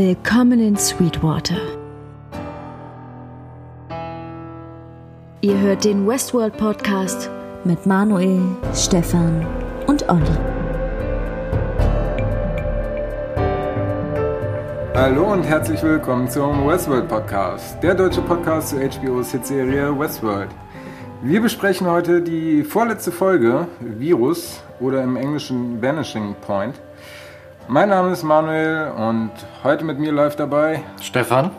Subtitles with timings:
[0.00, 1.56] Willkommen in Sweetwater.
[5.40, 7.28] Ihr hört den Westworld Podcast
[7.64, 8.40] mit Manuel,
[8.72, 9.44] Stefan
[9.88, 10.22] und Olli.
[14.94, 20.50] Hallo und herzlich willkommen zum Westworld Podcast, der deutsche Podcast zur HBO's Hitserie Westworld.
[21.22, 26.76] Wir besprechen heute die vorletzte Folge Virus oder im Englischen Vanishing Point.
[27.70, 29.30] Mein Name ist Manuel und
[29.62, 31.50] heute mit mir läuft dabei Stefan.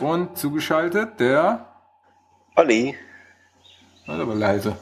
[0.00, 1.66] Und zugeschaltet der
[2.56, 2.96] Olli.
[4.06, 4.76] Das ist aber leise.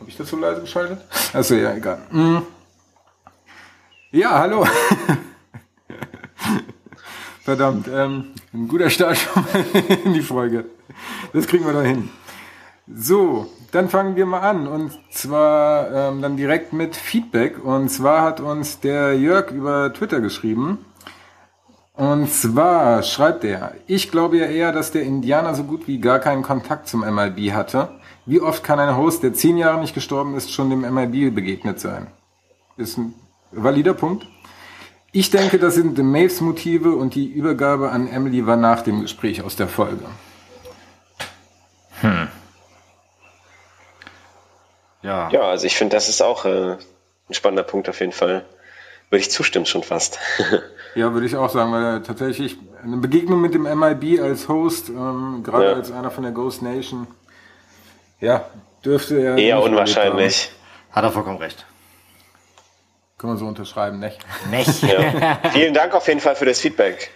[0.00, 1.00] Habe ich das so leise geschaltet?
[1.32, 2.00] Achso, ja, egal.
[2.10, 2.42] Mhm.
[4.10, 4.66] Ja, hallo.
[7.44, 9.64] Verdammt, ähm, ein guter Start schon mal
[10.04, 10.64] in die Folge.
[11.32, 12.10] Das kriegen wir doch hin.
[12.92, 17.62] So, dann fangen wir mal an und zwar ähm, dann direkt mit Feedback.
[17.62, 20.84] Und zwar hat uns der Jörg über Twitter geschrieben.
[21.94, 26.20] Und zwar schreibt er, ich glaube ja eher, dass der Indianer so gut wie gar
[26.20, 27.90] keinen Kontakt zum MIB hatte.
[28.24, 31.80] Wie oft kann ein Host, der zehn Jahre nicht gestorben ist, schon dem MIB begegnet
[31.80, 32.06] sein?
[32.76, 33.14] Ist ein
[33.50, 34.26] valider Punkt.
[35.10, 39.42] Ich denke, das sind Maves Motive und die Übergabe an Emily war nach dem Gespräch
[39.42, 40.04] aus der Folge.
[42.00, 42.28] Hm.
[45.02, 45.30] Ja.
[45.30, 46.76] Ja, also ich finde, das ist auch äh,
[47.28, 48.44] ein spannender Punkt auf jeden Fall.
[49.10, 50.18] Würde ich zustimmen schon fast.
[50.94, 55.42] ja, würde ich auch sagen, weil tatsächlich eine Begegnung mit dem MIB als Host, ähm,
[55.44, 55.72] gerade ja.
[55.72, 57.06] als einer von der Ghost Nation,
[58.20, 58.44] ja,
[58.84, 59.38] dürfte er.
[59.38, 60.50] Eher unwahrscheinlich.
[60.90, 61.64] Hat er vollkommen recht.
[63.16, 64.18] Können wir so unterschreiben, nicht?
[64.50, 64.82] Nicht.
[64.82, 65.40] Ja.
[65.52, 67.10] vielen Dank auf jeden Fall für das Feedback.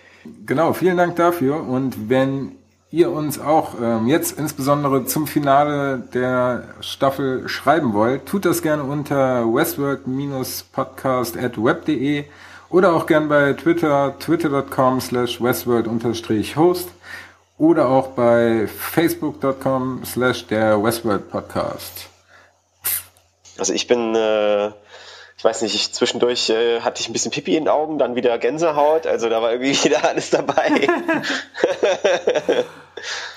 [0.46, 1.62] Genau, vielen Dank dafür.
[1.62, 2.56] Und wenn
[2.92, 8.84] ihr uns auch ähm, jetzt insbesondere zum Finale der Staffel schreiben wollt, tut das gerne
[8.84, 12.24] unter westworld-podcast.web.de
[12.68, 16.90] oder auch gern bei Twitter, twitter.com slash westworld-host
[17.58, 22.08] oder auch bei facebook.com slash der Westworld Podcast.
[23.58, 24.72] Also ich bin äh,
[25.42, 28.14] ich weiß nicht, ich, zwischendurch äh, hatte ich ein bisschen Pipi in den Augen, dann
[28.14, 30.70] wieder Gänsehaut, also da war irgendwie wieder alles dabei.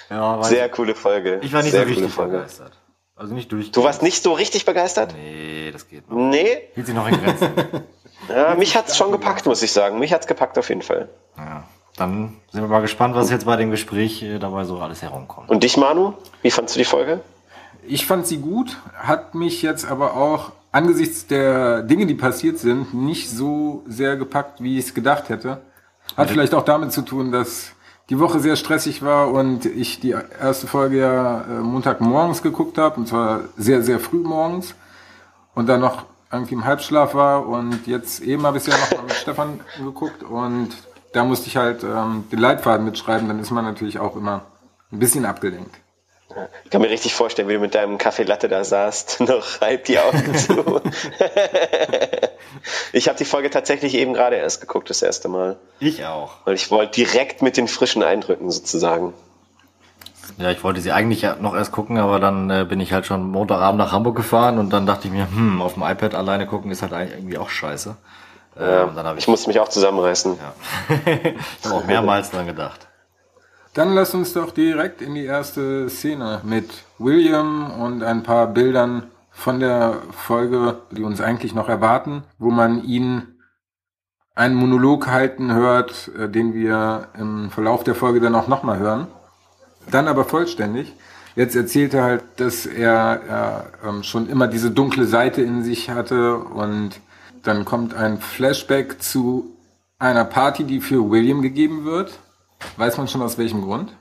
[0.09, 1.39] ja, Sehr coole Folge.
[1.41, 2.73] Ich war nicht Sehr so richtig begeistert.
[3.15, 3.71] Also nicht durch.
[3.71, 5.13] Du warst nicht so richtig begeistert?
[5.15, 6.17] Nee, das geht noch.
[6.17, 6.69] Nee?
[6.73, 7.51] Hielt sich noch in Grenzen.
[8.29, 9.99] ja, mich hat's schon gepackt, muss ich sagen.
[9.99, 11.07] Mich hat's gepackt auf jeden Fall.
[11.37, 11.63] Ja.
[11.95, 15.49] Dann sind wir mal gespannt, was jetzt bei dem Gespräch äh, dabei so alles herumkommt.
[15.49, 16.13] Und dich, Manu?
[16.41, 17.21] Wie fandst du die Folge?
[17.87, 22.93] Ich fand sie gut, hat mich jetzt aber auch angesichts der Dinge, die passiert sind,
[22.93, 25.61] nicht so sehr gepackt, wie ich es gedacht hätte.
[26.17, 27.71] Hat vielleicht auch damit zu tun, dass
[28.09, 32.97] die Woche sehr stressig war und ich die erste Folge ja äh, Montagmorgens geguckt habe,
[32.97, 34.75] und zwar sehr, sehr früh morgens
[35.55, 39.03] und dann noch irgendwie im Halbschlaf war und jetzt eben habe ich es ja noch
[39.03, 40.69] mit Stefan geguckt und
[41.13, 44.41] da musste ich halt ähm, den Leitfaden mitschreiben, dann ist man natürlich auch immer
[44.91, 45.75] ein bisschen abgelenkt.
[46.63, 49.85] Ich kann mir richtig vorstellen, wie du mit deinem Kaffee Latte da saßt, noch halb
[49.85, 50.81] die Augen zu.
[52.93, 55.57] ich habe die Folge tatsächlich eben gerade erst geguckt, das erste Mal.
[55.79, 56.33] Ich auch.
[56.45, 59.13] Weil ich wollte direkt mit den frischen Eindrücken sozusagen.
[60.37, 63.29] Ja, ich wollte sie eigentlich noch erst gucken, aber dann äh, bin ich halt schon
[63.29, 66.71] Montagabend nach Hamburg gefahren und dann dachte ich mir, hm, auf dem iPad alleine gucken
[66.71, 67.95] ist halt eigentlich irgendwie auch scheiße.
[68.57, 70.37] Ähm, ja, ich, ich musste mich auch zusammenreißen.
[70.37, 70.95] Ja.
[71.59, 72.87] ich habe auch mehrmals dran gedacht.
[73.75, 79.03] Dann lass uns doch direkt in die erste Szene mit William und ein paar Bildern
[79.31, 83.23] von der Folge, die uns eigentlich noch erwarten, wo man ihn
[84.33, 89.07] einen Monolog halten hört, äh, den wir im Verlauf der Folge dann auch nochmal hören.
[89.91, 90.93] Dann aber vollständig.
[91.35, 95.89] Jetzt erzählt er halt, dass er, er ähm, schon immer diese dunkle Seite in sich
[95.89, 97.01] hatte und
[97.43, 99.53] dann kommt ein Flashback zu
[99.99, 102.19] einer Party, die für William gegeben wird
[102.77, 103.95] Weiß man schon aus welchem Grund?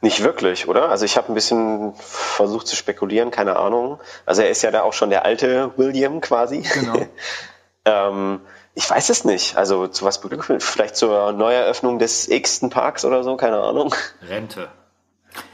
[0.00, 0.90] Nicht wirklich, oder?
[0.90, 4.00] Also ich habe ein bisschen versucht zu spekulieren, keine Ahnung.
[4.26, 6.60] Also er ist ja da auch schon der alte William quasi.
[6.60, 6.98] Genau.
[7.86, 8.40] ähm,
[8.74, 9.56] ich weiß es nicht.
[9.56, 10.66] Also zu was beglückwünscht?
[10.66, 13.94] Vielleicht zur Neueröffnung des x-ten Parks oder so, keine Ahnung.
[14.28, 14.68] Rente.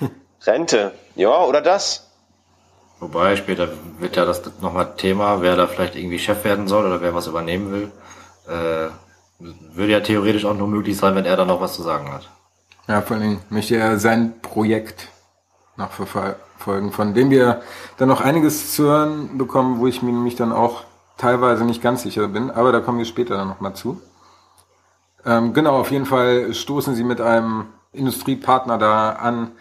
[0.47, 2.11] Rente, ja, oder das.
[2.99, 3.69] Wobei, später
[3.99, 7.27] wird ja das nochmal Thema, wer da vielleicht irgendwie Chef werden soll oder wer was
[7.27, 7.93] übernehmen will.
[8.49, 8.91] Äh,
[9.41, 12.29] würde ja theoretisch auch nur möglich sein, wenn er da noch was zu sagen hat.
[12.87, 15.09] Ja, vor allem möchte er sein Projekt
[15.77, 17.63] noch verfolgen, von dem wir
[17.97, 20.85] dann noch einiges zu hören bekommen, wo ich mir nämlich dann auch
[21.17, 24.01] teilweise nicht ganz sicher bin, aber da kommen wir später dann nochmal zu.
[25.25, 29.53] Ähm, genau, auf jeden Fall stoßen sie mit einem Industriepartner da an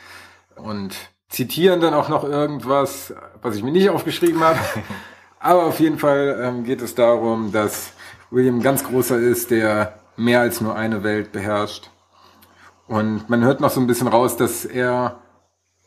[0.56, 0.96] und
[1.30, 4.60] zitieren dann auch noch irgendwas, was ich mir nicht aufgeschrieben habe.
[5.40, 7.94] aber auf jeden Fall ähm, geht es darum, dass
[8.32, 11.90] William ganz großer ist, der mehr als nur eine Welt beherrscht.
[12.88, 15.22] Und man hört noch so ein bisschen raus, dass er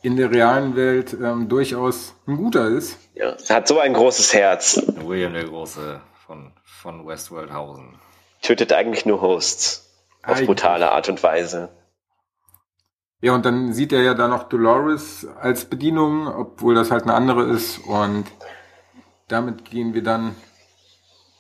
[0.03, 2.99] in der realen Welt ähm, durchaus ein guter ist.
[3.15, 4.83] Ja, er hat so ein großes Herz.
[5.05, 7.95] William der Große von, von Westworldhausen.
[8.41, 9.89] Tötet eigentlich nur Hosts.
[10.23, 10.47] Auf eigentlich.
[10.47, 11.71] brutale Art und Weise.
[13.21, 17.15] Ja, und dann sieht er ja da noch Dolores als Bedienung, obwohl das halt eine
[17.15, 17.79] andere ist.
[17.79, 18.25] Und
[19.29, 20.35] damit gehen wir dann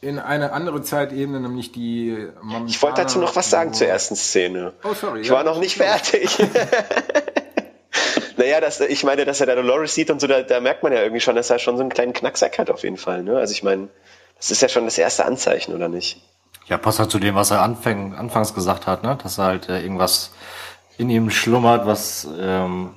[0.02, 2.28] in eine andere Zeitebene, nämlich die
[2.66, 4.72] Ich wollte dazu noch was sagen zur ersten Szene.
[4.82, 5.20] Oh, sorry.
[5.20, 6.36] Ich ja, war noch nicht fertig.
[8.36, 10.92] naja, das, ich meine, dass er da Dolores sieht und so, da, da, merkt man
[10.92, 13.22] ja irgendwie schon, dass er schon so einen kleinen Knacksack hat auf jeden Fall.
[13.22, 13.38] Ne?
[13.38, 13.88] Also ich meine,
[14.36, 16.20] das ist ja schon das erste Anzeichen, oder nicht?
[16.66, 19.16] Ja, passt halt zu dem, was er anfäng, anfangs gesagt hat, ne?
[19.22, 20.32] dass er halt äh, irgendwas
[20.98, 22.90] in ihm schlummert, was ähm,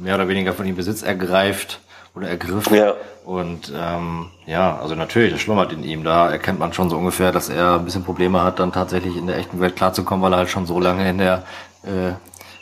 [0.00, 1.80] mehr oder weniger von ihm Besitz ergreift
[2.14, 2.70] oder ergriff.
[2.70, 2.94] Ja.
[3.24, 6.04] Und ähm, ja, also natürlich, das schlummert in ihm.
[6.04, 9.26] Da erkennt man schon so ungefähr, dass er ein bisschen Probleme hat, dann tatsächlich in
[9.26, 11.44] der echten Welt klarzukommen, weil er halt schon so lange in der
[11.82, 12.12] äh,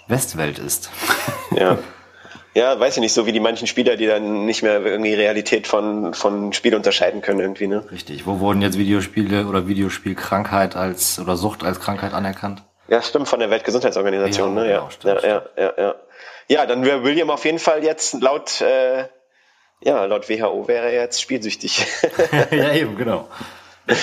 [0.08, 0.90] Westwelt ist.
[1.54, 1.76] Ja.
[2.54, 5.66] Ja, weiß ich nicht, so wie die manchen Spieler, die dann nicht mehr irgendwie Realität
[5.66, 7.84] von, von Spiel unterscheiden können irgendwie, ne?
[7.90, 8.26] Richtig.
[8.26, 12.62] Wo wurden jetzt Videospiele oder Videospielkrankheit als oder Sucht als Krankheit anerkannt?
[12.88, 14.70] Ja, stimmt, von der Weltgesundheitsorganisation, ja, ne?
[14.70, 15.94] Ja, genau, stimmt, ja, ja, ja, ja.
[16.48, 19.04] Ja, dann wäre William auf jeden Fall jetzt laut, äh,
[19.82, 21.86] ja, laut WHO wäre er jetzt spielsüchtig.
[22.50, 23.28] ja, eben, genau.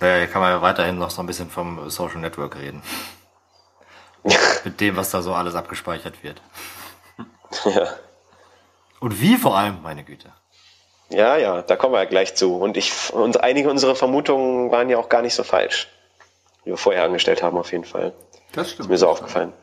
[0.00, 2.84] Da kann man ja weiterhin noch so ein bisschen vom Social Network reden.
[4.64, 6.40] Mit dem, was da so alles abgespeichert wird.
[7.64, 7.88] Ja.
[9.00, 10.32] Und wie vor allem, meine Güte.
[11.08, 12.58] Ja, ja, da kommen wir ja gleich zu.
[12.58, 15.88] Und ich, und einige unserer Vermutungen waren ja auch gar nicht so falsch
[16.68, 18.12] die wir vorher angestellt haben, auf jeden Fall.
[18.52, 18.80] Das stimmt.
[18.80, 19.54] Ist mir so aufgefallen.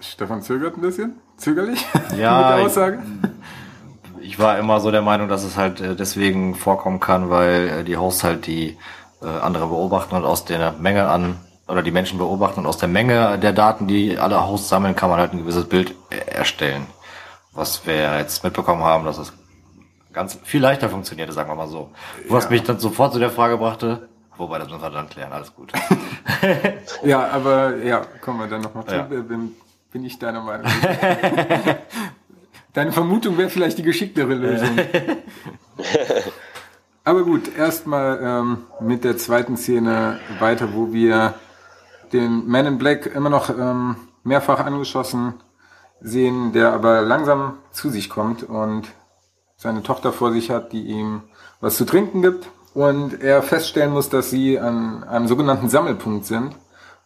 [0.00, 1.20] Stefan zögert ein bisschen?
[1.36, 1.84] Zögerlich?
[2.16, 2.38] Ja.
[2.38, 3.02] mit der Aussage?
[4.20, 7.68] Ich, ich war immer so der Meinung, dass es halt äh, deswegen vorkommen kann, weil
[7.68, 8.76] äh, die Hosts halt die
[9.22, 11.36] äh, andere beobachten und aus der Menge an
[11.68, 15.10] oder die Menschen beobachten und aus der Menge der Daten, die alle Hosts sammeln, kann
[15.10, 15.94] man halt ein gewisses Bild
[16.26, 16.86] erstellen.
[17.52, 19.32] Was wir jetzt mitbekommen haben, dass es
[20.12, 21.90] ganz viel leichter funktionierte, sagen wir mal so.
[22.28, 22.50] Was ja.
[22.50, 24.08] mich dann sofort zu der Frage brachte,
[24.40, 25.70] Wobei, das müssen wir dann klären, alles gut.
[27.04, 28.94] ja, aber ja, kommen wir dann nochmal zu.
[28.94, 29.02] Ja.
[29.02, 29.54] Bin,
[29.90, 30.66] bin ich deiner Meinung.
[32.72, 34.78] Deine Vermutung wäre vielleicht die geschicktere Lösung.
[37.04, 41.34] aber gut, erstmal ähm, mit der zweiten Szene weiter, wo wir
[42.12, 45.34] den Man in Black immer noch ähm, mehrfach angeschossen
[46.00, 48.88] sehen, der aber langsam zu sich kommt und
[49.56, 51.22] seine Tochter vor sich hat, die ihm
[51.60, 56.54] was zu trinken gibt und er feststellen muss, dass sie an einem sogenannten Sammelpunkt sind.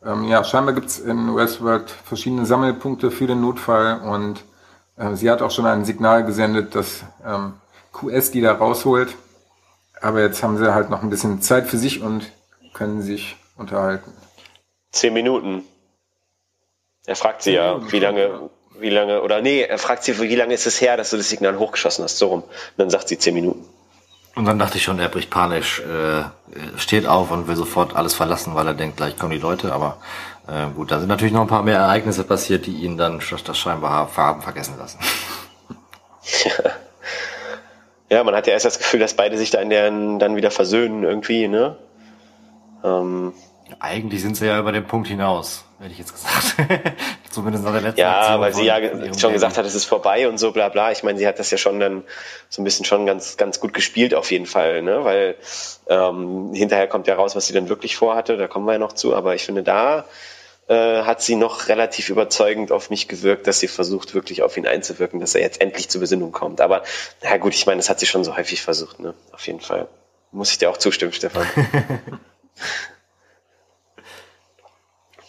[0.06, 4.44] Ähm, ja, scheinbar gibt es in Westworld verschiedene Sammelpunkte für den Notfall und
[4.96, 7.54] äh, sie hat auch schon ein Signal gesendet, dass ähm,
[7.92, 9.14] QS die da rausholt.
[10.00, 12.30] Aber jetzt haben sie halt noch ein bisschen Zeit für sich und
[12.74, 14.12] können sich unterhalten.
[14.92, 15.62] Zehn Minuten.
[17.06, 20.54] Er fragt sie ja, wie lange, wie lange, oder nee, er fragt sie, wie lange
[20.54, 22.42] ist es her, dass du das Signal hochgeschossen hast, so rum.
[22.42, 23.66] Und dann sagt sie zehn Minuten.
[24.34, 26.24] Und dann dachte ich schon, er bricht panisch, äh,
[26.76, 29.72] steht auf und will sofort alles verlassen, weil er denkt, gleich kommen die Leute.
[29.72, 29.98] Aber
[30.48, 33.58] äh, gut, da sind natürlich noch ein paar mehr Ereignisse passiert, die ihn dann das
[33.58, 34.98] scheinbar haben vergessen lassen.
[38.10, 38.24] Ja.
[38.24, 41.76] man hat ja erst das Gefühl, dass beide sich dann, dann wieder versöhnen irgendwie, ne?
[42.82, 43.34] Ähm,
[43.80, 46.56] Eigentlich sind sie ja über den Punkt hinaus, hätte ich jetzt gesagt.
[47.30, 50.28] Zumindest nach der letzten Ja, Aktion weil sie ja schon gesagt hat, es ist vorbei
[50.28, 50.92] und so bla bla.
[50.92, 52.04] Ich meine, sie hat das ja schon dann
[52.48, 55.04] so ein bisschen schon ganz, ganz gut gespielt auf jeden Fall, ne?
[55.04, 55.36] Weil
[55.88, 58.92] ähm, hinterher kommt ja raus, was sie dann wirklich vorhatte, da kommen wir ja noch
[58.92, 60.04] zu, aber ich finde, da
[60.68, 64.66] äh, hat sie noch relativ überzeugend auf mich gewirkt, dass sie versucht, wirklich auf ihn
[64.66, 66.60] einzuwirken, dass er jetzt endlich zur Besinnung kommt.
[66.60, 66.82] Aber
[67.22, 69.14] na gut, ich meine, das hat sie schon so häufig versucht, ne?
[69.32, 69.88] Auf jeden Fall.
[70.32, 71.46] Muss ich dir auch zustimmen, Stefan.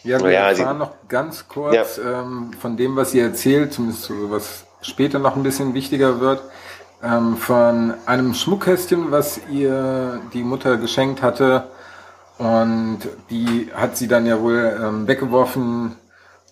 [0.05, 2.21] Ja, wir ja, erfahren noch ganz kurz ja.
[2.21, 6.43] ähm, von dem, was sie erzählt, zumindest so, was später noch ein bisschen wichtiger wird,
[7.03, 11.63] ähm, von einem Schmuckkästchen, was ihr die Mutter geschenkt hatte.
[12.37, 12.99] Und
[13.31, 15.95] die hat sie dann ja wohl ähm, weggeworfen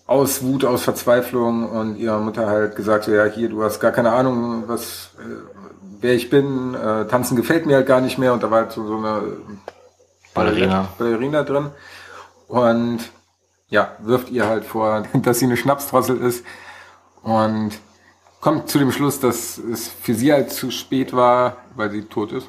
[0.06, 3.92] aus Wut, aus Verzweiflung und ihrer Mutter halt gesagt, so, ja, hier, du hast gar
[3.92, 5.22] keine Ahnung, was, äh,
[6.00, 8.72] wer ich bin, äh, tanzen gefällt mir halt gar nicht mehr und da war halt
[8.72, 9.22] so, so eine
[10.34, 10.88] Ballerina.
[10.98, 11.70] Ballerina drin.
[12.48, 12.98] Und
[13.74, 16.44] ja, wirft ihr halt vor, dass sie eine Schnapsdrossel ist
[17.24, 17.72] und
[18.40, 22.30] kommt zu dem Schluss, dass es für sie halt zu spät war, weil sie tot
[22.32, 22.48] ist.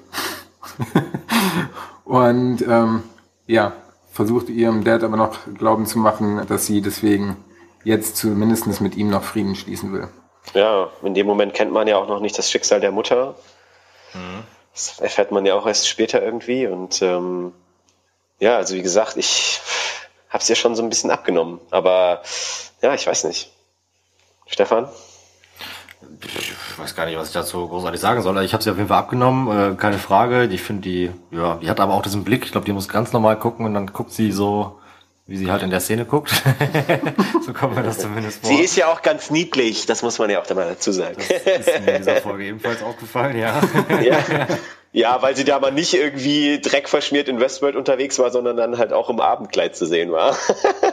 [2.06, 3.04] und ähm,
[3.48, 3.74] ja,
[4.12, 7.38] versucht ihrem Dad aber noch glauben zu machen, dass sie deswegen
[7.84, 10.08] jetzt zumindest mit ihm noch Frieden schließen will.
[10.54, 13.36] Ja, in dem Moment kennt man ja auch noch nicht das Schicksal der Mutter.
[14.14, 14.44] Mhm.
[14.74, 17.52] Das erfährt man ja auch erst später irgendwie und ähm,
[18.40, 19.62] ja, also wie gesagt, ich
[20.30, 21.60] habe es ja schon so ein bisschen abgenommen.
[21.72, 22.22] Aber
[22.82, 23.52] ja, ich weiß nicht.
[24.48, 24.88] Stefan?
[26.22, 28.44] Ich weiß gar nicht, was ich dazu großartig sagen soll.
[28.44, 30.46] Ich habe sie auf jeden Fall abgenommen, äh, keine Frage.
[30.46, 32.46] Ich finde die, ja, die hat aber auch diesen Blick.
[32.46, 34.80] Ich glaube, die muss ganz normal gucken und dann guckt sie so,
[35.28, 36.30] wie sie halt in der Szene guckt.
[37.46, 38.50] so kommt mir das zumindest vor.
[38.50, 41.16] Sie ist ja auch ganz niedlich, das muss man ja auch mal dazu sagen.
[41.18, 41.30] Das
[41.68, 43.60] ist mir in dieser Folge ebenfalls aufgefallen, ja.
[44.02, 44.18] ja.
[44.96, 48.94] Ja, weil sie da mal nicht irgendwie dreckverschmiert in Westworld unterwegs war, sondern dann halt
[48.94, 50.38] auch im Abendkleid zu sehen war.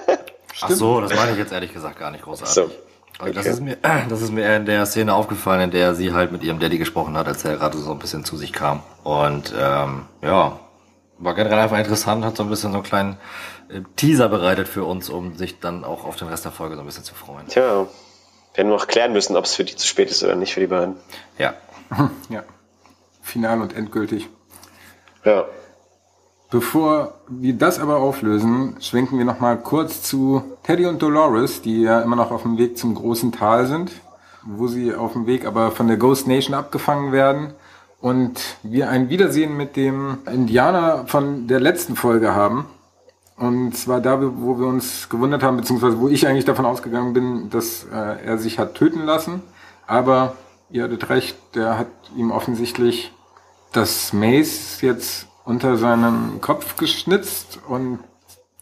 [0.61, 2.53] Ach so, das meine ich jetzt ehrlich gesagt gar nicht großartig.
[2.53, 2.63] So.
[3.21, 3.33] Okay.
[3.35, 3.77] Das, ist mir,
[4.09, 7.17] das ist mir in der Szene aufgefallen, in der sie halt mit ihrem Daddy gesprochen
[7.17, 8.83] hat, als er gerade so ein bisschen zu sich kam.
[9.05, 10.59] Und ähm, ja,
[11.19, 13.19] war generell einfach interessant, hat so ein bisschen so einen kleinen
[13.69, 16.81] äh, Teaser bereitet für uns, um sich dann auch auf den Rest der Folge so
[16.81, 17.47] ein bisschen zu freuen.
[17.47, 17.89] Tja, wir
[18.57, 20.67] werden noch klären müssen, ob es für die zu spät ist oder nicht für die
[20.67, 20.97] beiden.
[21.39, 21.55] Ja.
[22.31, 22.43] ja
[23.23, 24.29] final und endgültig.
[25.25, 25.45] Ja.
[26.51, 32.03] Bevor wir das aber auflösen, schwenken wir nochmal kurz zu Teddy und Dolores, die ja
[32.03, 33.91] immer noch auf dem Weg zum großen Tal sind,
[34.45, 37.55] wo sie auf dem Weg aber von der Ghost Nation abgefangen werden
[38.03, 42.67] und wir ein Wiedersehen mit dem Indianer von der letzten Folge haben.
[43.37, 47.49] Und zwar da, wo wir uns gewundert haben, beziehungsweise wo ich eigentlich davon ausgegangen bin,
[47.49, 49.43] dass äh, er sich hat töten lassen.
[49.87, 50.35] Aber
[50.73, 53.13] ihr hattet recht, der hat ihm offensichtlich
[53.73, 58.01] das Mace jetzt unter seinem Kopf geschnitzt und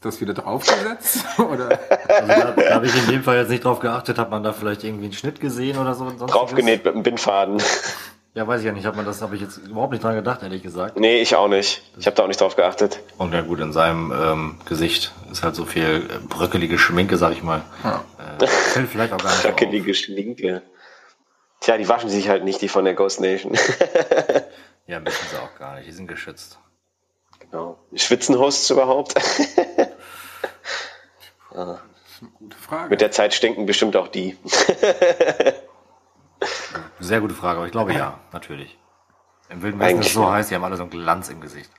[0.00, 1.25] das wieder draufgesetzt?
[1.38, 1.79] oder?
[2.09, 4.19] Also da, da habe ich in dem Fall jetzt nicht drauf geachtet.
[4.19, 6.11] Hat man da vielleicht irgendwie einen Schnitt gesehen oder so?
[6.11, 7.62] Draufgenäht mit einem Bindfaden.
[8.33, 8.87] Ja, weiß ich ja nicht.
[8.87, 10.97] Hat man das habe ich jetzt überhaupt nicht dran gedacht, ehrlich gesagt.
[11.00, 11.83] Nee, ich auch nicht.
[11.99, 13.00] Ich habe da auch nicht drauf geachtet.
[13.19, 17.33] Und ja gut, in seinem ähm, Gesicht ist halt so viel äh, bröckelige Schminke, sag
[17.33, 17.62] ich mal.
[17.83, 18.05] Ja.
[18.40, 20.62] Äh, fällt vielleicht auch gar nicht Bröckelige Schminke.
[21.61, 23.55] Tja, die waschen sich halt nicht, die von der Ghost Nation.
[24.87, 25.87] ja, müssen sie auch gar nicht.
[25.87, 26.59] Die sind geschützt.
[27.38, 27.79] Genau.
[27.95, 29.14] Schwitzen Hosts überhaupt?
[31.55, 31.81] ja.
[32.38, 32.88] gute Frage.
[32.90, 34.38] Mit der Zeit stinken bestimmt auch die.
[36.99, 38.79] Sehr gute Frage, aber ich glaube ja, natürlich.
[39.50, 41.71] Im Wilden Westen ist es so heiß, die haben alle so einen Glanz im Gesicht.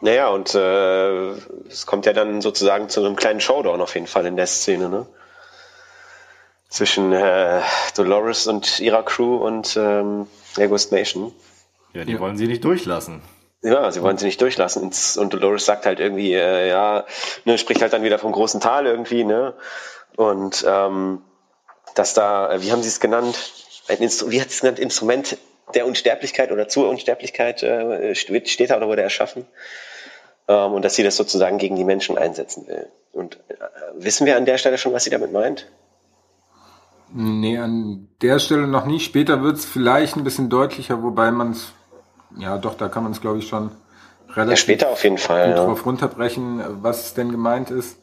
[0.00, 1.30] naja, und äh,
[1.68, 4.88] es kommt ja dann sozusagen zu einem kleinen Showdown auf jeden Fall in der Szene,
[4.88, 5.06] ne?
[6.74, 7.60] Zwischen äh,
[7.94, 10.26] Dolores und ihrer Crew und ähm,
[10.56, 11.32] der Ghost Nation.
[11.92, 12.18] Ja, die ja.
[12.18, 13.22] wollen sie nicht durchlassen.
[13.62, 14.82] Ja, sie wollen sie nicht durchlassen.
[14.82, 17.06] Und Dolores sagt halt irgendwie, äh, ja,
[17.44, 19.54] ne, spricht halt dann wieder vom großen Tal irgendwie, ne?
[20.16, 21.22] Und ähm,
[21.94, 23.52] dass da, äh, wie haben sie es genannt?
[23.86, 24.80] Ein Instru wie hat sie es genannt?
[24.80, 25.38] Instrument
[25.76, 29.46] der Unsterblichkeit oder zur Unsterblichkeit äh, steht da oder wurde erschaffen.
[30.48, 32.88] Ähm, und dass sie das sozusagen gegen die Menschen einsetzen will.
[33.12, 33.54] Und äh,
[33.94, 35.68] wissen wir an der Stelle schon, was sie damit meint?
[37.12, 39.04] Nee, an der Stelle noch nicht.
[39.04, 41.72] Später wird es vielleicht ein bisschen deutlicher, wobei man es,
[42.36, 43.70] ja doch, da kann man es glaube ich schon
[44.30, 45.56] relativ ja, später auf jeden Fall, ja.
[45.56, 47.98] drauf runterbrechen, was denn gemeint ist.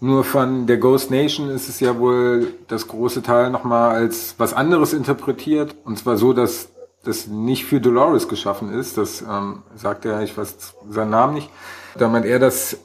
[0.00, 4.54] Nur von der Ghost Nation ist es ja wohl das große Teil nochmal als was
[4.54, 5.74] anderes interpretiert.
[5.84, 6.68] Und zwar so, dass
[7.04, 8.96] das nicht für Dolores geschaffen ist.
[8.96, 11.50] Das ähm, sagt er, ich weiß seinen Namen nicht.
[11.96, 12.76] Da meint er, dass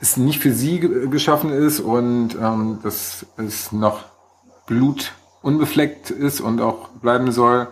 [0.00, 4.00] es nicht für sie geschaffen ist und ähm, das ist noch
[4.72, 5.12] Blut
[5.42, 7.68] unbefleckt ist und auch bleiben soll.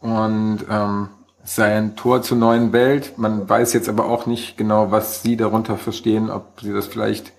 [0.00, 1.08] Und ähm,
[1.42, 3.18] es sei ein Tor zur neuen Welt.
[3.18, 7.32] Man weiß jetzt aber auch nicht genau, was sie darunter verstehen, ob sie das vielleicht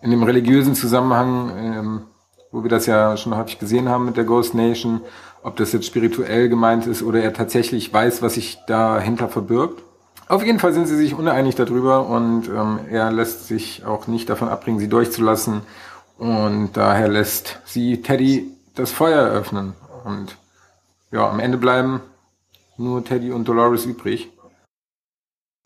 [0.00, 2.02] in dem religiösen Zusammenhang, ähm,
[2.50, 5.02] wo wir das ja schon häufig gesehen haben mit der Ghost Nation,
[5.44, 9.84] ob das jetzt spirituell gemeint ist oder er tatsächlich weiß, was sich dahinter verbirgt.
[10.26, 14.28] Auf jeden Fall sind sie sich uneinig darüber und ähm, er lässt sich auch nicht
[14.28, 15.62] davon abbringen, sie durchzulassen
[16.22, 19.74] und daher lässt sie Teddy das Feuer eröffnen.
[20.04, 20.36] Und
[21.10, 22.00] ja, am Ende bleiben
[22.76, 24.30] nur Teddy und Dolores übrig.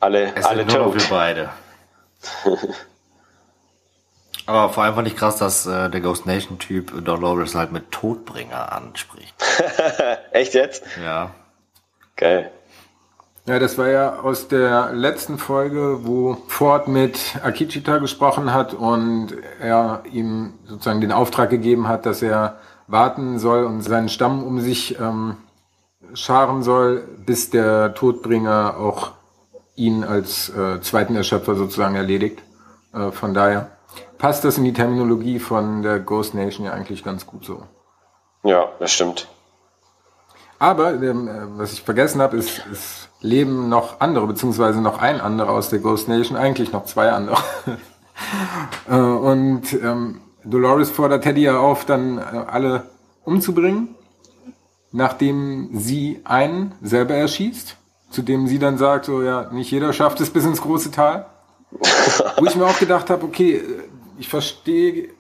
[0.01, 1.51] Alle, es alle sind nur für beide.
[4.47, 7.93] Aber vor allem fand ich krass, dass äh, der Ghost Nation Typ Dolores halt mit
[7.93, 9.35] Todbringer anspricht.
[10.31, 10.85] Echt jetzt?
[11.05, 11.35] Ja.
[12.17, 12.51] Geil.
[13.47, 19.37] Ja, das war ja aus der letzten Folge, wo Ford mit Akichita gesprochen hat und
[19.61, 24.59] er ihm sozusagen den Auftrag gegeben hat, dass er warten soll und seinen Stamm um
[24.61, 25.37] sich ähm,
[26.13, 29.13] scharen soll, bis der Todbringer auch
[29.77, 32.43] ihn als äh, zweiten Erschöpfer sozusagen erledigt.
[32.93, 33.71] Äh, von daher
[34.19, 37.63] passt das in die Terminologie von der Ghost Nation ja eigentlich ganz gut so.
[38.43, 39.29] Ja, das stimmt.
[40.59, 45.21] Aber ähm, äh, was ich vergessen habe, ist, ist leben noch andere, beziehungsweise noch ein
[45.21, 47.39] anderer aus der Ghost Nation, eigentlich noch zwei andere.
[48.89, 52.85] Äh, und ähm, Dolores fordert Teddy ja auf, dann äh, alle
[53.25, 53.95] umzubringen,
[54.91, 57.77] nachdem sie einen selber erschießt.
[58.09, 61.27] zu dem sie dann sagt, so ja, nicht jeder schafft es bis ins große Tal.
[62.39, 63.63] Wo ich mir auch gedacht habe, okay,
[64.19, 65.11] ich verstehe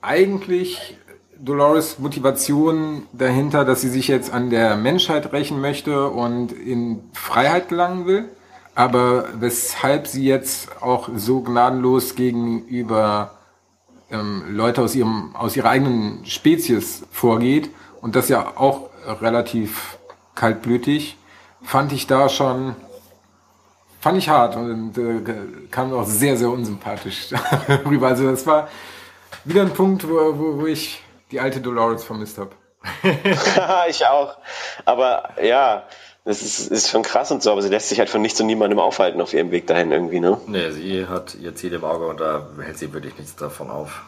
[0.00, 0.98] eigentlich
[1.42, 7.68] Dolores Motivation dahinter, dass sie sich jetzt an der Menschheit rächen möchte und in Freiheit
[7.68, 8.28] gelangen will.
[8.76, 13.32] Aber weshalb sie jetzt auch so gnadenlos gegenüber
[14.12, 17.70] ähm, Leute aus ihrem aus ihrer eigenen Spezies vorgeht
[18.00, 19.98] und das ja auch relativ
[20.36, 21.16] kaltblütig,
[21.60, 22.76] fand ich da schon
[24.00, 25.20] fand ich hart und äh,
[25.72, 27.30] kam auch sehr sehr unsympathisch
[27.84, 28.06] rüber.
[28.06, 28.68] Also das war
[29.44, 32.50] wieder ein Punkt, wo, wo, wo ich die alte Dolores vermisst habe.
[33.88, 34.36] ich auch.
[34.84, 35.84] Aber ja,
[36.24, 38.46] das ist, ist schon krass und so, aber sie lässt sich halt von nichts und
[38.46, 40.38] niemandem aufhalten auf ihrem Weg dahin irgendwie, ne?
[40.46, 44.02] Nee, sie hat ihr Ziel im Auge und da hält sie wirklich nichts davon auf.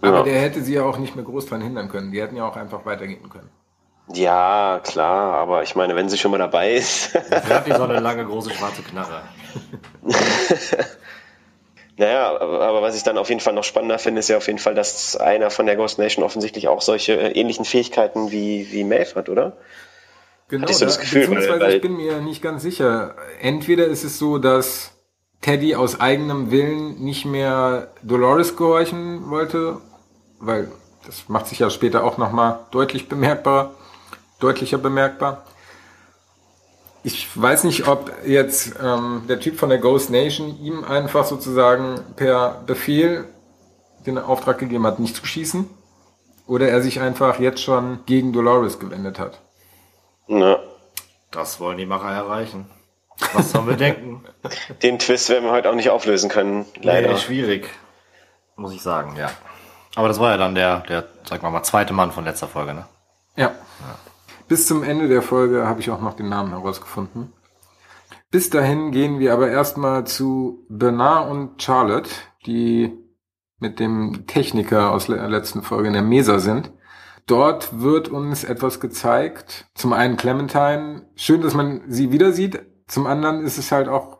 [0.00, 0.22] Aber ja.
[0.22, 2.12] der hätte sie ja auch nicht mehr groß dran hindern können.
[2.12, 3.48] Die hätten ja auch einfach weitergehen können.
[4.12, 7.12] Ja, klar, aber ich meine, wenn sie schon mal dabei ist.
[7.12, 9.22] Sie hat nicht so eine lange, große, schwarze Knarre.
[11.96, 14.58] Naja, aber was ich dann auf jeden Fall noch spannender finde, ist ja auf jeden
[14.58, 18.82] Fall, dass einer von der Ghost Nation offensichtlich auch solche äh, ähnlichen Fähigkeiten wie, wie
[18.82, 19.56] Maeve hat, oder?
[20.48, 23.14] Genau, so das Gefühl, beziehungsweise weil, ich bin mir nicht ganz sicher.
[23.40, 24.92] Entweder ist es so, dass
[25.40, 29.78] Teddy aus eigenem Willen nicht mehr Dolores gehorchen wollte,
[30.40, 30.68] weil
[31.06, 33.74] das macht sich ja später auch nochmal deutlich bemerkbar,
[34.40, 35.44] deutlicher bemerkbar
[37.04, 42.00] ich weiß nicht, ob jetzt ähm, der Typ von der Ghost Nation ihm einfach sozusagen
[42.16, 43.26] per Befehl
[44.06, 45.68] den Auftrag gegeben hat, nicht zu schießen.
[46.46, 49.40] Oder er sich einfach jetzt schon gegen Dolores gewendet hat.
[50.28, 50.58] Ja.
[51.30, 52.70] Das wollen die Macher erreichen.
[53.34, 54.24] Was sollen wir denken?
[54.82, 57.12] Den Twist werden wir heute auch nicht auflösen können, leider.
[57.12, 57.68] Nee, schwierig.
[58.56, 59.30] Muss ich sagen, ja.
[59.94, 62.74] Aber das war ja dann der, der, sag mal mal, zweite Mann von letzter Folge,
[62.74, 62.86] ne?
[63.36, 63.48] Ja.
[63.48, 63.54] ja.
[64.46, 67.32] Bis zum Ende der Folge habe ich auch noch den Namen herausgefunden.
[68.30, 72.10] Bis dahin gehen wir aber erstmal zu Bernard und Charlotte,
[72.46, 72.92] die
[73.58, 76.72] mit dem Techniker aus der letzten Folge in der Mesa sind.
[77.26, 79.66] Dort wird uns etwas gezeigt.
[79.74, 81.08] Zum einen Clementine.
[81.14, 82.60] Schön, dass man sie wieder sieht.
[82.86, 84.18] Zum anderen ist es halt auch,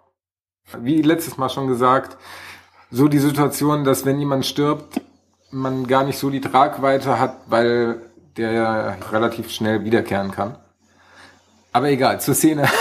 [0.81, 2.17] wie letztes Mal schon gesagt,
[2.91, 5.03] so die Situation, dass wenn jemand stirbt,
[5.51, 10.57] man gar nicht so die Tragweite hat, weil der ja relativ schnell wiederkehren kann.
[11.73, 12.69] Aber egal, zur Szene.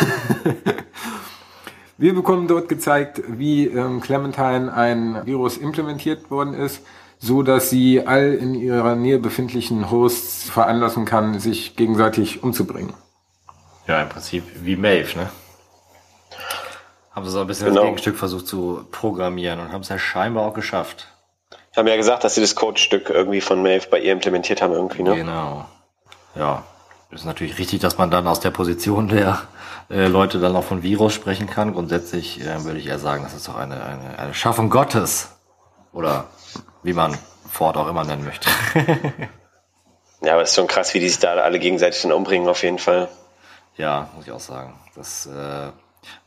[1.98, 6.82] Wir bekommen dort gezeigt, wie ähm, Clementine ein Virus implementiert worden ist,
[7.20, 12.94] so dass sie all in ihrer Nähe befindlichen Hosts veranlassen kann, sich gegenseitig umzubringen.
[13.88, 15.30] Ja, im Prinzip wie Maeve, ne?
[17.12, 17.82] Haben sie so ein bisschen genau.
[17.82, 21.13] das Gegenstück versucht zu programmieren und haben es ja scheinbar auch geschafft.
[21.74, 24.74] Ich habe ja gesagt, dass sie das Codestück irgendwie von Maeve bei ihr implementiert haben
[24.74, 25.16] irgendwie, ne?
[25.16, 25.66] Genau.
[26.36, 26.64] Ja.
[27.10, 29.42] Ist natürlich richtig, dass man dann aus der Position der
[29.90, 31.74] äh, Leute dann auch von Virus sprechen kann.
[31.74, 35.32] Grundsätzlich äh, würde ich eher sagen, das ist doch eine, eine, eine Schaffung Gottes.
[35.94, 36.26] Oder
[36.84, 37.18] wie man
[37.50, 38.50] Ford auch immer nennen möchte.
[40.22, 42.62] ja, aber es ist schon krass, wie die sich da alle gegenseitig dann umbringen, auf
[42.62, 43.10] jeden Fall.
[43.78, 44.76] Ja, muss ich auch sagen.
[44.96, 45.72] Das, äh,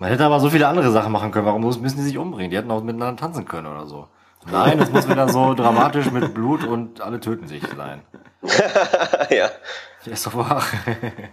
[0.01, 1.47] man hätte aber so viele andere Sachen machen können.
[1.47, 2.51] Warum müssen die sich umbringen?
[2.51, 4.09] Die hätten auch miteinander tanzen können oder so.
[4.51, 8.03] Nein, es muss wieder so dramatisch mit Blut und alle töten sich sein.
[9.31, 9.51] ja.
[10.05, 10.63] Ist doch wahr.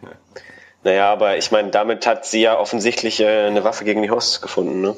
[0.84, 4.42] naja, aber ich meine, damit hat sie ja offensichtlich äh, eine Waffe gegen die Hosts
[4.42, 4.96] gefunden, ne?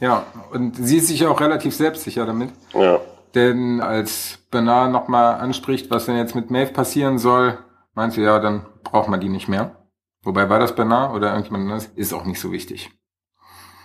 [0.00, 2.50] Ja, und sie ist sich auch relativ selbstsicher damit.
[2.74, 3.00] Ja.
[3.34, 7.58] Denn als Bernard nochmal anspricht, was denn jetzt mit Maeve passieren soll,
[7.94, 9.76] meint sie, ja, dann braucht man die nicht mehr.
[10.22, 11.86] Wobei war das Bernard oder irgendjemand anderes?
[11.96, 12.90] Ist auch nicht so wichtig.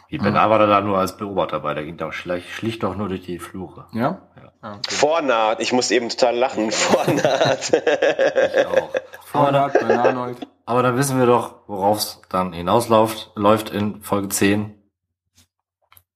[0.10, 0.38] Wie Ben mhm.
[0.38, 3.38] war da nur als Beobachter bei, der ging doch schlicht, schlicht doch nur durch die
[3.38, 3.86] Flure.
[3.94, 4.28] Ja?
[4.36, 4.52] ja.
[4.62, 4.96] Ah, okay.
[4.96, 6.72] Vornaht, ich muss eben total lachen.
[6.72, 7.72] Vornaht.
[7.72, 8.90] ich auch.
[9.24, 10.48] Vornaht bei Nanold.
[10.66, 14.82] Aber dann wissen wir doch, worauf es dann hinausläuft, läuft in Folge 10.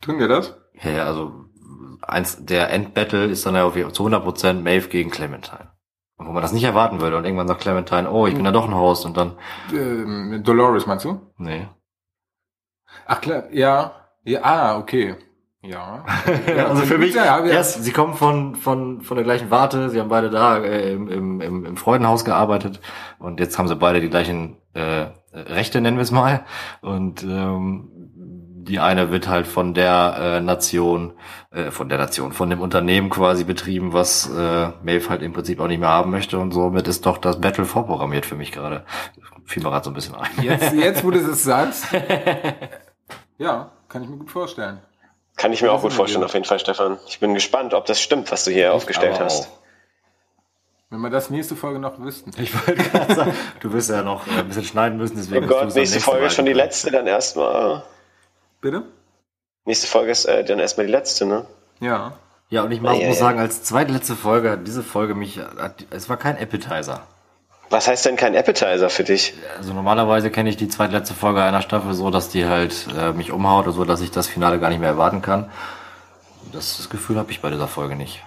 [0.02, 0.58] Tun wir das?
[0.82, 1.46] Ja, ja, also
[2.02, 5.72] eins der Endbattle ist dann ja auf zu 100% Maeve gegen Clementine.
[6.18, 7.18] Und wo man das nicht erwarten würde.
[7.18, 9.06] Und irgendwann sagt Clementine, oh, ich bin ja doch ein Host.
[9.06, 9.38] Und dann...
[9.72, 11.32] Ähm, Dolores meinst du?
[11.38, 11.68] Nee.
[13.06, 13.94] Ach klar, ja.
[14.26, 15.16] Ja, ah, okay.
[15.62, 16.06] Ja.
[16.56, 20.00] ja also für mich, ja, erst, sie kommen von, von, von der gleichen Warte, sie
[20.00, 22.82] haben beide da äh, im, im, im Freudenhaus gearbeitet
[23.20, 26.46] und jetzt haben sie beide die gleichen äh, Rechte, nennen wir es mal.
[26.82, 27.90] Und ähm,
[28.66, 31.14] die eine wird halt von der äh, Nation,
[31.52, 35.60] äh, von der Nation, von dem Unternehmen quasi betrieben, was äh, Maeve halt im Prinzip
[35.60, 38.86] auch nicht mehr haben möchte und somit ist doch das Battle vorprogrammiert für mich gerade.
[39.46, 40.30] Fiel mir gerade so ein bisschen ein.
[40.42, 41.88] Jetzt, jetzt wo du es sagst,
[43.44, 44.80] Ja, kann ich mir gut vorstellen.
[45.36, 46.98] Kann ich mir auch gut vorstellen, auf jeden Fall, Stefan.
[47.08, 49.50] Ich bin gespannt, ob das stimmt, was du hier ich aufgestellt hast.
[50.90, 52.32] Wenn wir das nächste Folge noch wüssten.
[52.38, 55.46] Ich wollte gerade sagen, du wirst ja noch ein bisschen schneiden müssen, deswegen.
[55.46, 57.84] Oh Gott, nächste Folge ist schon die letzte dann erstmal.
[58.62, 58.84] Bitte?
[59.66, 61.46] Nächste Folge ist äh, dann erstmal die letzte, ne?
[61.82, 62.14] Ja.
[62.50, 65.40] Ja, und ich muss ja, ja, sagen, als zweitletzte Folge hat diese Folge mich,
[65.90, 67.08] es war kein Appetizer.
[67.70, 69.34] Was heißt denn kein Appetizer für dich?
[69.58, 73.32] Also normalerweise kenne ich die zweitletzte Folge einer Staffel so, dass die halt äh, mich
[73.32, 75.50] umhaut oder so, dass ich das Finale gar nicht mehr erwarten kann.
[76.52, 78.22] Das, das Gefühl habe ich bei dieser Folge nicht.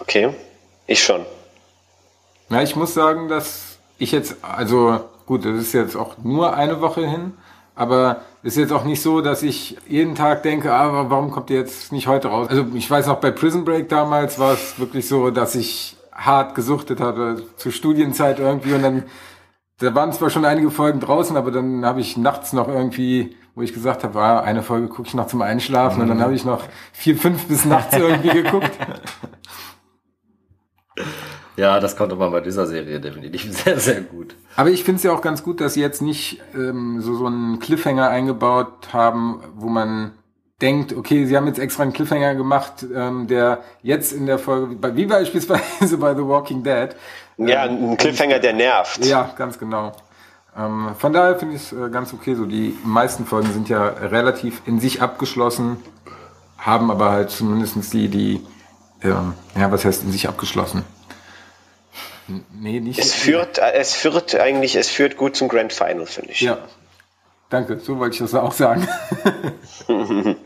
[0.00, 0.34] Okay,
[0.86, 1.24] ich schon.
[2.48, 6.80] Na, ich muss sagen, dass ich jetzt, also gut, das ist jetzt auch nur eine
[6.80, 7.32] Woche hin,
[7.74, 11.30] aber es ist jetzt auch nicht so, dass ich jeden Tag denke, aber ah, warum
[11.30, 12.48] kommt ihr jetzt nicht heute raus?
[12.48, 16.54] Also ich weiß noch, bei Prison Break damals war es wirklich so, dass ich hart
[16.54, 19.04] gesuchtet hatte, zur Studienzeit irgendwie und dann,
[19.78, 23.62] da waren zwar schon einige Folgen draußen, aber dann habe ich nachts noch irgendwie, wo
[23.62, 26.02] ich gesagt habe, ah, eine Folge gucke ich noch zum Einschlafen mhm.
[26.02, 28.70] und dann habe ich noch vier, fünf bis nachts irgendwie geguckt.
[31.56, 34.36] Ja, das kommt aber bei dieser Serie definitiv sehr, sehr gut.
[34.56, 37.26] Aber ich finde es ja auch ganz gut, dass sie jetzt nicht ähm, so, so
[37.26, 40.12] einen Cliffhanger eingebaut haben, wo man
[40.60, 44.96] denkt, okay, sie haben jetzt extra einen Cliffhanger gemacht, ähm, der jetzt in der Folge,
[44.96, 46.90] wie beispielsweise bei The Walking Dead.
[47.36, 49.04] Ja, ähm, ein Cliffhanger, der nervt.
[49.04, 49.92] Ja, ganz genau.
[50.56, 52.34] Ähm, von daher finde ich es äh, ganz okay.
[52.34, 55.82] So die meisten Folgen sind ja relativ in sich abgeschlossen,
[56.56, 58.46] haben aber halt zumindestens die, die,
[59.02, 60.84] ähm, ja, was heißt in sich abgeschlossen?
[62.58, 62.98] Nee, nicht.
[62.98, 66.40] Es führt, es führt eigentlich, es führt gut zum Grand Final, finde ich.
[66.40, 66.58] Ja.
[67.50, 68.88] Danke, so wollte ich das auch sagen.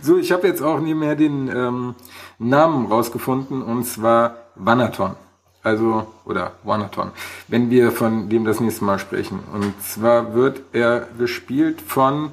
[0.00, 1.94] so, ich habe jetzt auch nebenher den ähm,
[2.38, 5.16] Namen rausgefunden und zwar Vanaton.
[5.62, 7.12] Also, oder Vanaton.
[7.46, 9.40] Wenn wir von dem das nächste Mal sprechen.
[9.52, 12.32] Und zwar wird er gespielt von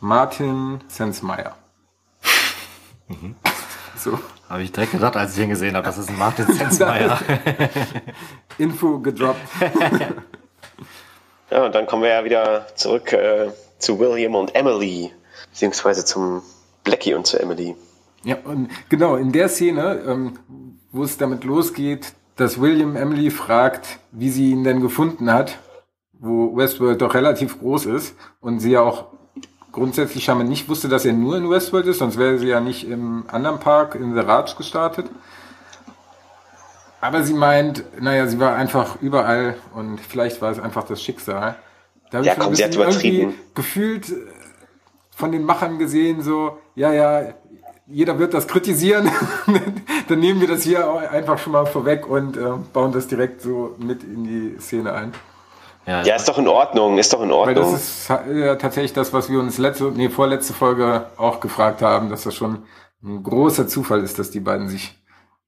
[0.00, 1.54] Martin Sensmeier.
[3.08, 3.34] Mhm.
[3.98, 4.18] So.
[4.48, 7.18] Habe ich direkt gedacht, als ich ihn gesehen habe, das ist ein Martin Sensmeier.
[8.58, 9.40] Info gedroppt.
[11.50, 15.10] ja, und dann kommen wir ja wieder zurück äh, zu William und Emily,
[15.56, 16.42] beziehungsweise zum
[16.84, 17.76] Blackie und zu Emily.
[18.24, 20.38] Ja, und genau, in der Szene, ähm,
[20.92, 25.58] wo es damit losgeht, dass William Emily fragt, wie sie ihn denn gefunden hat,
[26.12, 29.06] wo Westworld doch relativ groß ist und sie ja auch
[29.72, 32.86] grundsätzlich scheinbar nicht wusste, dass er nur in Westworld ist, sonst wäre sie ja nicht
[32.86, 35.06] im anderen Park in The Raj gestartet.
[37.00, 41.56] Aber sie meint, naja, sie war einfach überall und vielleicht war es einfach das Schicksal.
[42.10, 43.34] Da ja, komm, sie hat übertrieben.
[43.54, 44.12] Gefühlt
[45.16, 47.22] von den Machern gesehen, so, ja, ja,
[47.86, 49.10] jeder wird das kritisieren,
[50.08, 53.74] dann nehmen wir das hier einfach schon mal vorweg und äh, bauen das direkt so
[53.78, 55.14] mit in die Szene ein.
[55.86, 57.64] Ja, ja, ist doch in Ordnung, ist doch in Ordnung.
[57.64, 61.80] Weil das ist ja tatsächlich das, was wir uns letzte, nee, vorletzte Folge auch gefragt
[61.80, 62.64] haben, dass das schon
[63.02, 64.98] ein großer Zufall ist, dass die beiden sich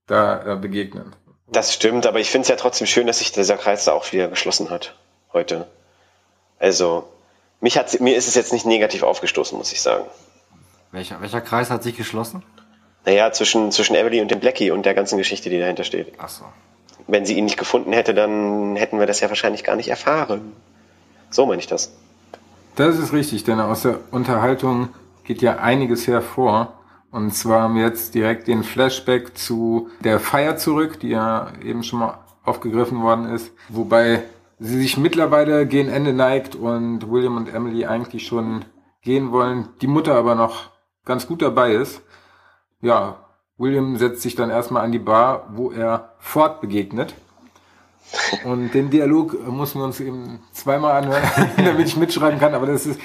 [0.07, 1.15] da äh, begegnen.
[1.49, 4.11] Das stimmt, aber ich finde es ja trotzdem schön, dass sich dieser Kreis da auch
[4.13, 4.95] wieder geschlossen hat
[5.35, 5.67] heute.
[6.59, 7.05] Also,
[7.61, 10.05] mich hat, mir ist es jetzt nicht negativ aufgestoßen, muss ich sagen.
[10.93, 12.43] Welcher, welcher Kreis hat sich geschlossen?
[13.05, 16.13] Naja, zwischen, zwischen Emily und dem Blackie und der ganzen Geschichte, die dahinter steht.
[16.19, 16.45] Ach so
[17.09, 20.53] wenn sie ihn nicht gefunden hätte, dann hätten wir das ja wahrscheinlich gar nicht erfahren.
[21.31, 21.93] So meine ich das.
[22.77, 24.91] Das ist richtig, denn aus der Unterhaltung
[25.25, 26.75] geht ja einiges hervor.
[27.11, 31.83] Und zwar haben wir jetzt direkt den Flashback zu der Feier zurück, die ja eben
[31.83, 34.23] schon mal aufgegriffen worden ist, wobei
[34.59, 38.65] sie sich mittlerweile gegen Ende neigt und William und Emily eigentlich schon
[39.03, 40.71] gehen wollen, die Mutter aber noch
[41.05, 42.03] ganz gut dabei ist.
[42.81, 43.25] Ja,
[43.57, 47.15] William setzt sich dann erstmal an die Bar, wo er Ford begegnet.
[48.45, 51.23] Und den Dialog müssen wir uns eben zweimal anhören,
[51.57, 52.55] damit ich mitschreiben kann.
[52.55, 53.01] Aber das ist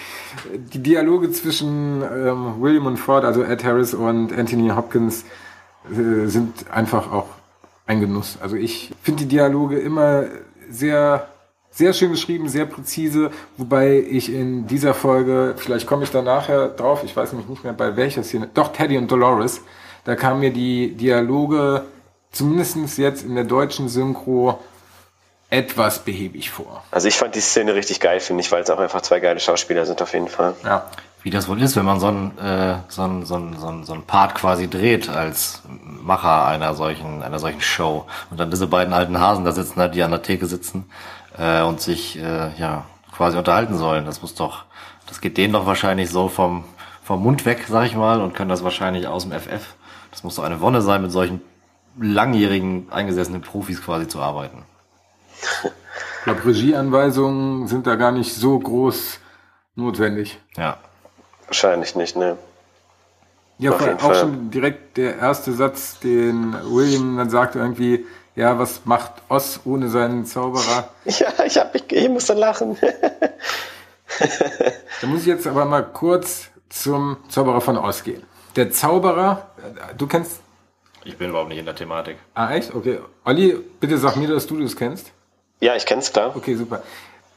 [0.54, 5.26] die Dialoge zwischen ähm, William und Ford, also Ed Harris und Anthony Hopkins,
[5.90, 7.28] äh, sind einfach auch
[7.86, 8.38] ein Genuss.
[8.42, 10.26] Also ich finde die Dialoge immer
[10.70, 11.28] sehr
[11.74, 16.68] sehr schön geschrieben, sehr präzise, wobei ich in dieser Folge, vielleicht komme ich da nachher
[16.70, 19.62] drauf, ich weiß nämlich nicht mehr bei welcher Szene, doch Teddy und Dolores,
[20.06, 21.84] da kamen mir die Dialoge,
[22.32, 24.60] zumindest jetzt in der deutschen Synchro,
[25.50, 26.84] etwas behäbig vor.
[26.90, 29.40] Also ich fand die Szene richtig geil, finde ich, weil es auch einfach zwei geile
[29.40, 30.56] Schauspieler sind auf jeden Fall.
[30.64, 30.88] Ja.
[31.22, 33.86] Wie das wohl ist, wenn man so einen, äh, so einen, so einen, so einen,
[33.86, 38.06] so einen Part quasi dreht als Macher einer solchen, einer solchen Show.
[38.30, 40.86] Und dann diese beiden alten Hasen da sitzen, die an der Theke sitzen
[41.38, 44.06] äh, und sich äh, ja quasi unterhalten sollen.
[44.06, 44.66] Das muss doch,
[45.08, 46.64] das geht denen doch wahrscheinlich so vom,
[47.04, 49.76] vom Mund weg, sag ich mal, und können das wahrscheinlich aus dem FF
[50.14, 51.42] das muss doch eine Wonne sein, mit solchen
[52.00, 54.64] langjährigen eingesessenen Profis quasi zu arbeiten.
[56.20, 59.20] Ich glaube, Regieanweisungen sind da gar nicht so groß
[59.76, 60.40] notwendig.
[60.56, 60.78] Ja.
[61.48, 62.38] Wahrscheinlich nicht, ne.
[63.58, 64.16] Ja, auch Fall.
[64.16, 69.90] schon direkt der erste Satz, den William dann sagte irgendwie, ja, was macht Oz ohne
[69.90, 70.90] seinen Zauberer?
[71.06, 72.78] Ja, ich, hab, ich, ich musste lachen.
[75.02, 78.24] da muss ich jetzt aber mal kurz zum Zauberer von Oz gehen.
[78.56, 79.48] Der Zauberer,
[79.98, 80.42] du kennst.
[81.06, 82.18] Ich bin überhaupt nicht in der Thematik.
[82.34, 82.74] Ah, echt?
[82.74, 83.00] Okay.
[83.26, 85.12] Olli, bitte sag mir, dass du das kennst.
[85.60, 86.36] Ja, ich kenn's klar.
[86.36, 86.82] Okay, super.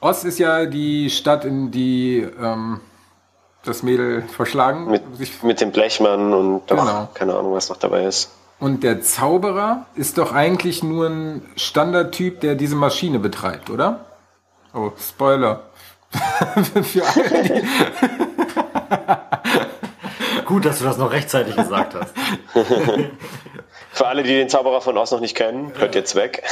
[0.00, 2.80] Oz ist ja die Stadt, in die ähm,
[3.64, 4.90] das Mädel verschlagen.
[4.90, 5.02] Mit,
[5.42, 7.08] mit dem Blechmann und doch, genau.
[7.14, 8.30] keine Ahnung, was noch dabei ist.
[8.58, 14.06] Und der Zauberer ist doch eigentlich nur ein Standardtyp, der diese Maschine betreibt, oder?
[14.72, 15.62] Oh, Spoiler.
[16.82, 17.62] Für alle, die
[20.46, 22.14] Gut, dass du das noch rechtzeitig gesagt hast.
[23.92, 26.42] Für alle, die den Zauberer von Oz noch nicht kennen, hört jetzt weg.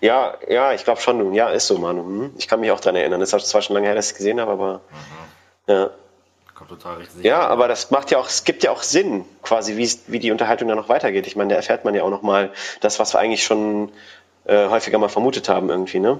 [0.00, 1.34] ja, ja, ich glaube schon.
[1.34, 2.02] Ja, ist so, Manu.
[2.02, 2.34] Hm?
[2.38, 3.20] Ich kann mich auch daran erinnern.
[3.20, 4.80] Das ist zwar schon lange her, dass ich es gesehen habe, aber
[5.66, 5.72] mhm.
[5.72, 5.90] ja.
[6.56, 7.22] Kommt total richtig.
[7.22, 10.68] Ja, aber das macht ja auch, es gibt ja auch Sinn, quasi, wie die Unterhaltung
[10.68, 11.26] dann noch weitergeht.
[11.26, 13.92] Ich meine, da erfährt man ja auch nochmal das, was wir eigentlich schon
[14.46, 16.18] äh, häufiger mal vermutet haben, irgendwie, ne?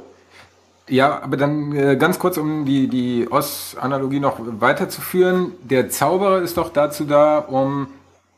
[0.89, 5.53] Ja, aber dann äh, ganz kurz, um die, die Oz-Analogie noch weiterzuführen.
[5.63, 7.89] Der Zauberer ist doch dazu da, um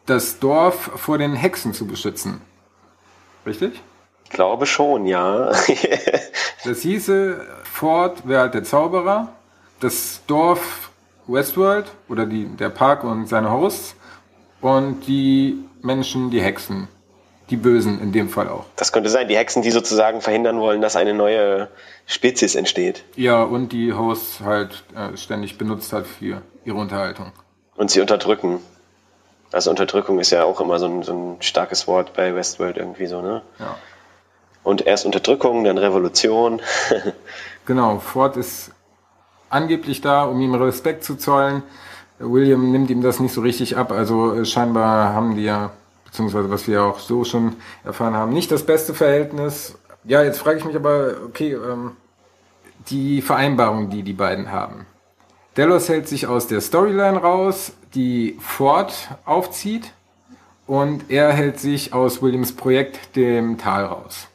[0.07, 2.41] das Dorf vor den Hexen zu beschützen.
[3.45, 3.83] Richtig?
[4.25, 5.51] Ich glaube schon, ja.
[6.65, 9.33] das hieße, Ford wäre halt der Zauberer,
[9.81, 10.88] das Dorf
[11.29, 13.95] Westworld oder die, der Park und seine Hosts
[14.61, 16.89] und die Menschen, die Hexen.
[17.51, 18.67] Die Bösen in dem Fall auch.
[18.77, 21.69] Das könnte sein, die Hexen, die sozusagen verhindern wollen, dass eine neue
[22.05, 23.05] Spezies entsteht.
[23.17, 27.33] Ja, und die Hosts halt äh, ständig benutzt hat für ihre Unterhaltung.
[27.75, 28.61] Und sie unterdrücken.
[29.51, 33.07] Also Unterdrückung ist ja auch immer so ein, so ein starkes Wort bei Westworld irgendwie
[33.07, 33.41] so, ne?
[33.59, 33.77] Ja.
[34.63, 36.61] Und erst Unterdrückung, dann Revolution.
[37.65, 38.73] genau, Ford ist
[39.51, 41.63] angeblich da, um ihm Respekt zu zollen.
[42.19, 45.71] William nimmt ihm das nicht so richtig ab, also äh, scheinbar haben die ja
[46.05, 49.77] beziehungsweise was wir auch so schon erfahren haben, nicht das beste Verhältnis.
[50.05, 51.93] Ja, jetzt frage ich mich aber, okay, ähm,
[52.89, 54.87] die Vereinbarung, die die beiden haben.
[55.57, 59.93] Delos hält sich aus der Storyline raus, die Ford aufzieht,
[60.67, 64.29] und er hält sich aus Williams Projekt, dem Tal, raus.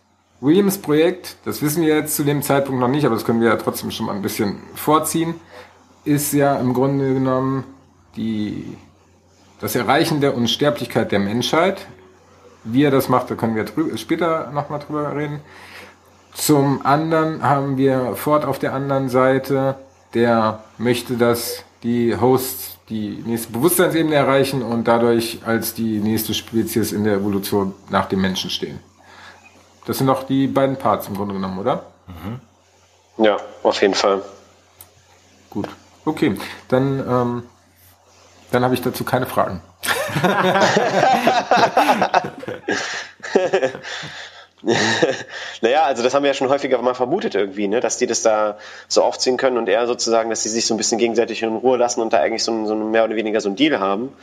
[0.43, 3.47] Williams Projekt, das wissen wir jetzt zu dem Zeitpunkt noch nicht, aber das können wir
[3.47, 5.36] ja trotzdem schon mal ein bisschen vorziehen,
[6.03, 7.63] ist ja im Grunde genommen
[8.17, 8.75] die
[9.62, 11.88] das Erreichen der Unsterblichkeit der Menschheit.
[12.65, 13.65] Wie er das macht, da können wir
[13.97, 15.39] später nochmal drüber reden.
[16.34, 19.75] Zum anderen haben wir Ford auf der anderen Seite,
[20.13, 26.91] der möchte, dass die Hosts die nächste Bewusstseinsebene erreichen und dadurch als die nächste Spezies
[26.91, 28.79] in der Evolution nach dem Menschen stehen.
[29.86, 31.86] Das sind doch die beiden Parts im Grunde genommen, oder?
[32.08, 33.24] Mhm.
[33.24, 34.22] Ja, auf jeden Fall.
[35.50, 35.67] Gut.
[36.06, 36.38] Okay,
[36.69, 37.43] dann ähm,
[38.54, 39.63] dann habe ich dazu keine Fragen.
[45.62, 47.80] naja, also das haben wir ja schon häufiger mal vermutet irgendwie, ne?
[47.80, 50.78] dass die das da so aufziehen können und er sozusagen, dass sie sich so ein
[50.78, 53.41] bisschen gegenseitig in Ruhe lassen und da eigentlich so, ein, so ein mehr oder weniger
[53.41, 54.13] so ein Deal haben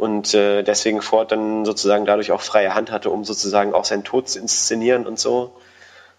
[0.00, 4.04] und äh, deswegen Ford dann sozusagen dadurch auch freie Hand hatte, um sozusagen auch seinen
[4.04, 5.52] Tod zu inszenieren und so.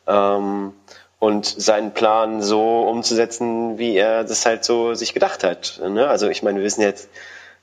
[0.08, 0.74] Ähm,
[1.20, 5.80] und seinen Plan so umzusetzen, wie er das halt so sich gedacht hat.
[5.88, 6.08] Ne?
[6.08, 7.10] Also ich meine, wir wissen jetzt,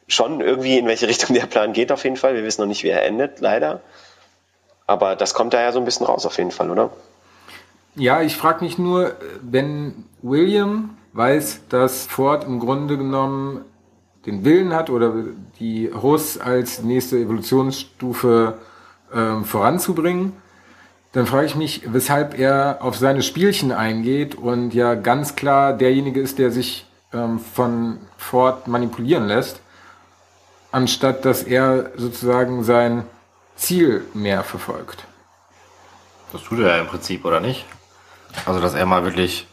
[0.08, 2.34] schon irgendwie, in welche Richtung der Plan geht auf jeden Fall.
[2.34, 3.80] Wir wissen noch nicht, wie er endet, leider.
[4.86, 6.90] Aber das kommt da ja so ein bisschen raus auf jeden Fall, oder?
[7.94, 13.64] Ja, ich frage mich nur, wenn William weiß, dass Ford im Grunde genommen
[14.28, 15.14] den Willen hat oder
[15.58, 18.58] die Hosts als nächste Evolutionsstufe
[19.12, 20.32] äh, voranzubringen,
[21.12, 26.20] dann frage ich mich, weshalb er auf seine Spielchen eingeht und ja ganz klar derjenige
[26.20, 29.60] ist, der sich ähm, von Ford manipulieren lässt
[30.72, 33.04] anstatt dass er sozusagen sein
[33.56, 35.04] Ziel mehr verfolgt.
[36.32, 37.64] Das tut er ja im Prinzip, oder nicht?
[38.44, 39.46] Also, dass er mal wirklich,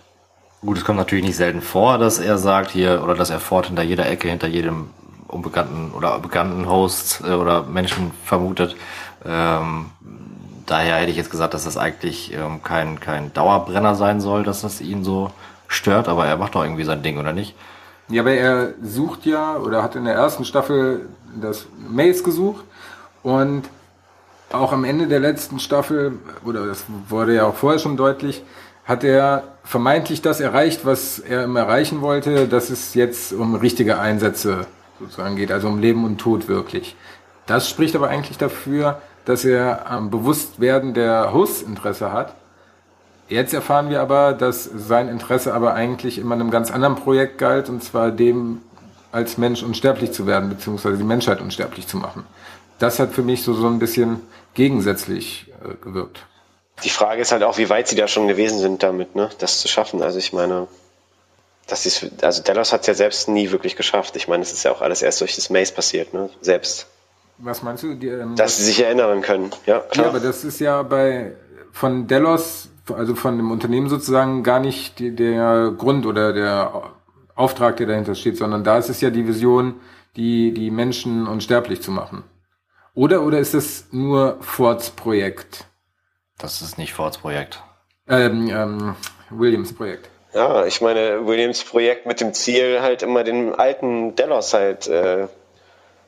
[0.66, 3.68] gut, es kommt natürlich nicht selten vor, dass er sagt hier, oder dass er fort
[3.68, 4.90] hinter jeder Ecke, hinter jedem
[5.28, 8.76] unbekannten oder bekannten Host äh, oder Menschen vermutet.
[9.26, 9.88] Ähm,
[10.66, 14.62] daher hätte ich jetzt gesagt, dass das eigentlich ähm, kein, kein Dauerbrenner sein soll, dass
[14.62, 15.32] das ihn so
[15.68, 17.56] stört, aber er macht doch irgendwie sein Ding, oder nicht?
[18.08, 21.10] Ja, aber er sucht ja oder hat in der ersten Staffel
[21.42, 22.64] das Maze gesucht
[23.24, 23.64] und
[24.52, 28.44] auch am Ende der letzten Staffel, oder das wurde ja auch vorher schon deutlich,
[28.86, 34.00] hat er vermeintlich das erreicht, was er immer erreichen wollte, dass es jetzt um richtige
[34.00, 34.68] Einsätze
[35.00, 36.96] sozusagen geht, also um Leben und Tod wirklich.
[37.46, 42.36] Das spricht aber eigentlich dafür, dass er am Bewusstwerden der Hosts Interesse hat
[43.28, 47.70] Jetzt erfahren wir aber, dass sein Interesse aber eigentlich immer einem ganz anderen Projekt galt,
[47.70, 48.62] und zwar dem,
[49.12, 52.24] als Mensch unsterblich zu werden, beziehungsweise die Menschheit unsterblich zu machen.
[52.78, 54.22] Das hat für mich so, so ein bisschen
[54.54, 56.24] gegensätzlich äh, gewirkt.
[56.84, 59.62] Die Frage ist halt auch, wie weit sie da schon gewesen sind damit, ne, das
[59.62, 60.02] zu schaffen.
[60.02, 60.68] Also ich meine,
[61.68, 64.16] das ist, also Dallas hat es ja selbst nie wirklich geschafft.
[64.16, 66.88] Ich meine, es ist ja auch alles erst durch das Maze passiert, ne, selbst.
[67.38, 67.96] Was meinst du?
[67.96, 70.06] Die, ähm, Dass sie sich erinnern können, ja, klar.
[70.06, 71.36] Ja, aber das ist ja bei,
[71.72, 76.92] von Delos, also von dem Unternehmen sozusagen gar nicht die, der Grund oder der
[77.36, 79.76] Auftrag, der dahinter steht, sondern da ist es ja die Vision,
[80.16, 82.24] die, die Menschen unsterblich zu machen.
[82.94, 85.66] Oder, oder ist es nur Fords Projekt?
[86.38, 87.62] Das ist nicht Fords Projekt.
[88.08, 88.96] Ähm, ähm,
[89.30, 90.10] Williams Projekt.
[90.34, 95.28] Ja, ich meine, Williams Projekt mit dem Ziel, halt immer den alten Delos halt äh,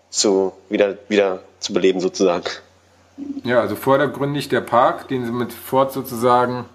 [0.09, 2.43] zu, wieder, wieder zu beleben, sozusagen.
[3.43, 6.65] Ja, also vordergründig der Park, den sie mit Ford sozusagen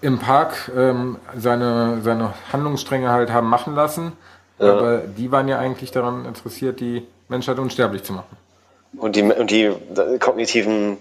[0.00, 4.12] im Park ähm, seine, seine Handlungsstränge halt haben machen lassen.
[4.58, 4.72] Ja.
[4.72, 8.36] Aber die waren ja eigentlich daran interessiert, die Menschheit unsterblich zu machen.
[8.98, 9.72] Und die, und die
[10.20, 10.98] kognitiven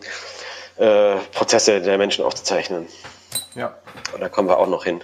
[0.77, 2.87] äh, Prozesse der Menschen aufzuzeichnen.
[3.55, 3.75] Ja.
[4.13, 5.01] Und da kommen wir auch noch hin.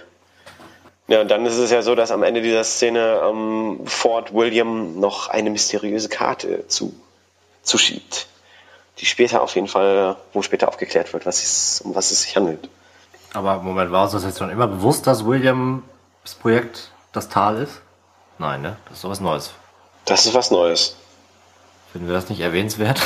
[1.08, 5.00] Ja, und dann ist es ja so, dass am Ende dieser Szene ähm, Ford William
[5.00, 6.94] noch eine mysteriöse Karte zu,
[7.62, 8.28] zuschiebt.
[8.98, 12.36] Die später auf jeden Fall, wo später aufgeklärt wird, was es, um was es sich
[12.36, 12.68] handelt.
[13.32, 15.82] Aber Moment, war uns das jetzt schon immer bewusst, dass Williams
[16.40, 17.80] Projekt das Tal ist?
[18.38, 18.76] Nein, ne?
[18.84, 19.50] Das ist doch was Neues.
[20.04, 20.96] Das ist was Neues.
[21.92, 23.00] Finden wir das nicht erwähnenswert?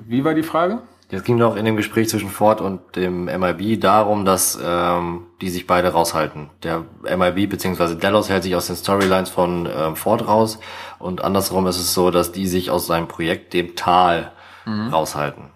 [0.00, 0.82] Wie war die Frage?
[1.14, 5.50] Es ging doch in dem Gespräch zwischen Ford und dem MIB darum, dass ähm, die
[5.50, 6.48] sich beide raushalten.
[6.62, 7.96] Der MIB bzw.
[7.96, 10.58] Delos hält sich aus den Storylines von ähm, Ford raus
[10.98, 14.32] und andersrum ist es so, dass die sich aus seinem Projekt, dem Tal,
[14.64, 14.88] mhm.
[14.88, 15.50] raushalten.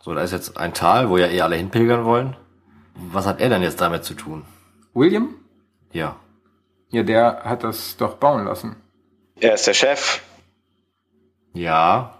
[0.00, 2.34] So, da ist jetzt ein Tal, wo ja eh alle hinpilgern wollen.
[2.94, 4.46] Was hat er denn jetzt damit zu tun?
[4.94, 5.34] William?
[5.92, 6.16] Ja.
[6.88, 8.76] Ja, der hat das doch bauen lassen.
[9.38, 10.22] Er ist der Chef.
[11.52, 12.13] Ja,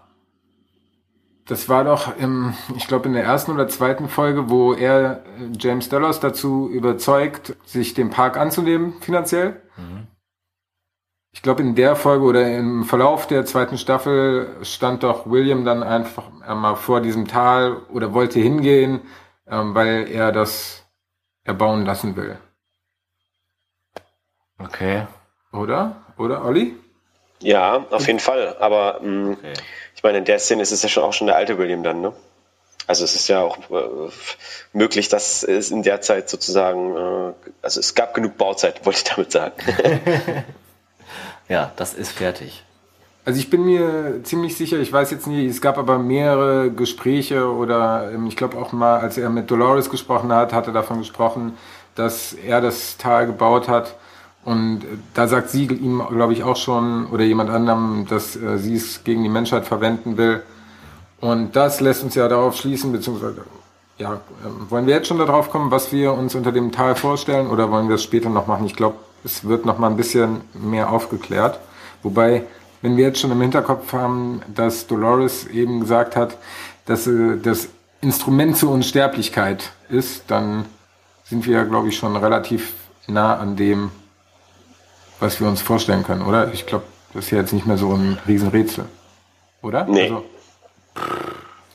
[1.46, 5.50] das war doch im, ich glaube, in der ersten oder zweiten Folge, wo er äh,
[5.58, 9.60] James Delos dazu überzeugt, sich den Park anzunehmen, finanziell.
[9.76, 10.06] Mhm.
[11.32, 15.82] Ich glaube, in der Folge oder im Verlauf der zweiten Staffel stand doch William dann
[15.82, 19.00] einfach einmal vor diesem Tal oder wollte hingehen,
[19.48, 20.86] ähm, weil er das
[21.42, 22.38] erbauen lassen will.
[24.58, 25.06] Okay.
[25.52, 25.96] Oder?
[26.16, 26.76] Oder, Olli?
[27.40, 28.56] Ja, auf jeden Fall.
[28.60, 29.52] Aber mh, mm, okay
[30.04, 32.12] meine, in der Szene ist es ja schon auch schon der alte William dann, ne?
[32.86, 34.10] Also es ist ja auch äh,
[34.74, 39.04] möglich, dass es in der Zeit sozusagen, äh, also es gab genug Bauzeit, wollte ich
[39.04, 39.54] damit sagen.
[41.48, 42.62] ja, das ist fertig.
[43.24, 47.48] Also ich bin mir ziemlich sicher, ich weiß jetzt nicht, es gab aber mehrere Gespräche
[47.48, 50.98] oder ähm, ich glaube auch mal, als er mit Dolores gesprochen hat, hat er davon
[50.98, 51.56] gesprochen,
[51.94, 53.94] dass er das Tal gebaut hat
[54.44, 54.82] und
[55.14, 59.02] da sagt sie ihm, glaube ich, auch schon oder jemand anderem, dass äh, sie es
[59.02, 60.42] gegen die Menschheit verwenden will.
[61.20, 63.44] Und das lässt uns ja darauf schließen, beziehungsweise,
[63.96, 67.46] ja, äh, wollen wir jetzt schon darauf kommen, was wir uns unter dem Tal vorstellen
[67.48, 68.66] oder wollen wir es später noch machen?
[68.66, 71.58] Ich glaube, es wird noch mal ein bisschen mehr aufgeklärt.
[72.02, 72.44] Wobei,
[72.82, 76.36] wenn wir jetzt schon im Hinterkopf haben, dass Dolores eben gesagt hat,
[76.84, 77.68] dass äh, das
[78.02, 80.66] Instrument zur Unsterblichkeit ist, dann
[81.24, 82.74] sind wir glaube ich, schon relativ
[83.06, 83.90] nah an dem,
[85.24, 86.52] was wir uns vorstellen können, oder?
[86.52, 86.84] Ich glaube,
[87.14, 88.84] das ist ja jetzt nicht mehr so ein Riesenrätsel.
[89.62, 89.84] Oder?
[89.84, 90.02] Nee.
[90.02, 90.24] Also,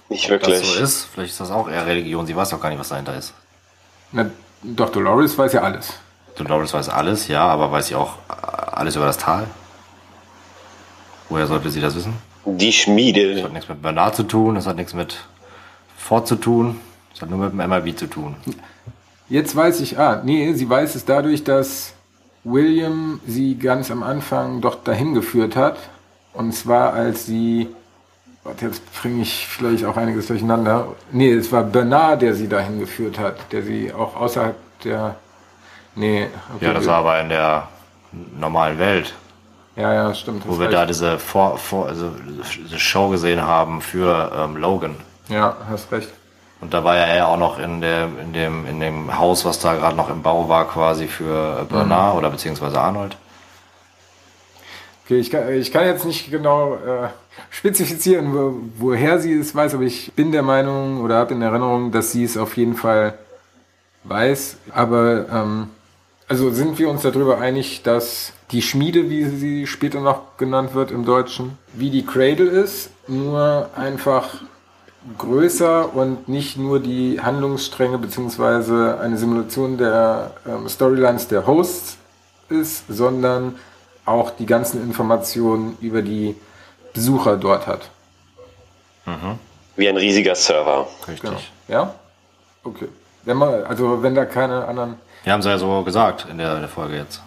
[0.09, 0.59] nicht wirklich.
[0.59, 2.27] Das so ist, vielleicht ist das auch eher Religion.
[2.27, 3.33] Sie weiß doch gar nicht, was dahinter ist.
[4.11, 4.29] Na,
[4.61, 5.93] doch, Dolores weiß ja alles.
[6.35, 9.47] Dolores weiß alles, ja, aber weiß sie auch alles über das Tal?
[11.27, 12.13] Woher sollte sie das wissen?
[12.45, 13.35] Die Schmiede.
[13.35, 15.17] Das hat nichts mit Bernard zu tun, das hat nichts mit
[15.97, 16.79] Ford zu tun,
[17.11, 18.35] das hat nur mit dem MIB zu tun.
[19.27, 21.93] Jetzt weiß ich, ah, nee, sie weiß es dadurch, dass
[22.51, 25.77] William sie ganz am Anfang doch dahin geführt hat.
[26.33, 27.67] Und zwar als sie,
[28.43, 30.95] warte, jetzt bringe ich vielleicht auch einiges durcheinander.
[31.11, 35.15] Nee, es war Bernard, der sie dahin geführt hat, der sie auch außerhalb der,
[35.95, 36.27] nee.
[36.55, 37.67] Okay, ja, das war aber in der
[38.37, 39.13] normalen Welt.
[39.75, 40.47] Ja, ja, stimmt.
[40.47, 40.73] Wo wir recht.
[40.73, 42.11] da diese, Vor, Vor, also
[42.65, 44.95] diese Show gesehen haben für ähm, Logan.
[45.29, 46.09] Ja, hast recht.
[46.61, 49.59] Und da war ja er auch noch in, der, in, dem, in dem Haus, was
[49.59, 52.19] da gerade noch im Bau war, quasi für Bernard mhm.
[52.19, 53.15] oder beziehungsweise Arnold.
[55.05, 57.07] Okay, ich kann, ich kann jetzt nicht genau äh,
[57.49, 61.91] spezifizieren, wo, woher sie es weiß, aber ich bin der Meinung oder habe in Erinnerung,
[61.91, 63.17] dass sie es auf jeden Fall
[64.03, 64.57] weiß.
[64.71, 65.69] Aber ähm,
[66.27, 70.91] also sind wir uns darüber einig, dass die Schmiede, wie sie später noch genannt wird
[70.91, 74.41] im Deutschen, wie die Cradle ist, nur einfach
[75.17, 81.97] größer und nicht nur die Handlungsstränge beziehungsweise eine Simulation der ähm, Storylines der Hosts
[82.49, 83.57] ist, sondern
[84.05, 86.35] auch die ganzen Informationen über die
[86.93, 87.89] Besucher dort hat.
[89.05, 89.39] Mhm.
[89.75, 90.87] Wie ein riesiger Server.
[91.07, 91.21] Richtig.
[91.21, 91.39] Genau.
[91.67, 91.93] Ja?
[92.63, 92.89] Okay.
[93.23, 94.95] Wenn man, also wenn da keine anderen.
[95.23, 97.21] Wir haben es ja so gesagt in der, in der Folge jetzt.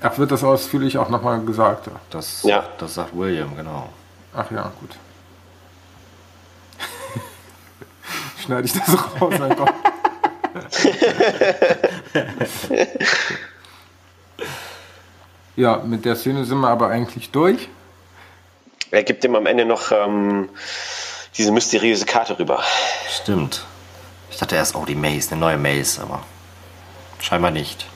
[0.00, 1.88] Ach, wird das ausführlich auch nochmal gesagt?
[2.10, 2.64] Das, ja.
[2.78, 3.88] das sagt William, genau.
[4.34, 4.90] Ach ja, gut.
[8.46, 8.88] Schneide ich das
[9.20, 9.74] raus, mein Gott.
[15.56, 17.68] ja, mit der Szene sind wir aber eigentlich durch.
[18.92, 20.48] Er gibt ihm am Ende noch ähm,
[21.36, 22.62] diese mysteriöse Karte rüber.
[23.10, 23.64] Stimmt.
[24.30, 26.22] Ich dachte erst, oh, die Maze, eine neue Maze, aber
[27.20, 27.86] scheinbar nicht.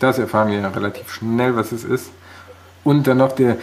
[0.00, 2.10] Das erfahren wir ja relativ schnell, was es ist.
[2.82, 3.58] Und dann noch der,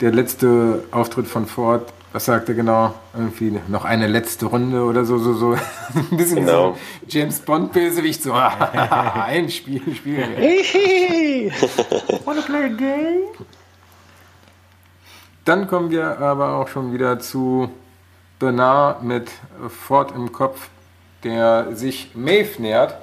[0.00, 1.92] der letzte Auftritt von Ford.
[2.12, 2.94] Was sagt er genau?
[3.14, 5.52] Irgendwie noch eine letzte Runde oder so, so, so.
[5.94, 6.72] Ein bisschen genau.
[6.72, 11.52] so James Bond-Bösewicht, so ein Spiel, Spiel.
[12.24, 13.24] Wanna play a game?
[15.44, 17.70] Dann kommen wir aber auch schon wieder zu
[18.38, 19.30] Bernard mit
[19.68, 20.68] Ford im Kopf,
[21.24, 22.96] der sich Maeve nähert.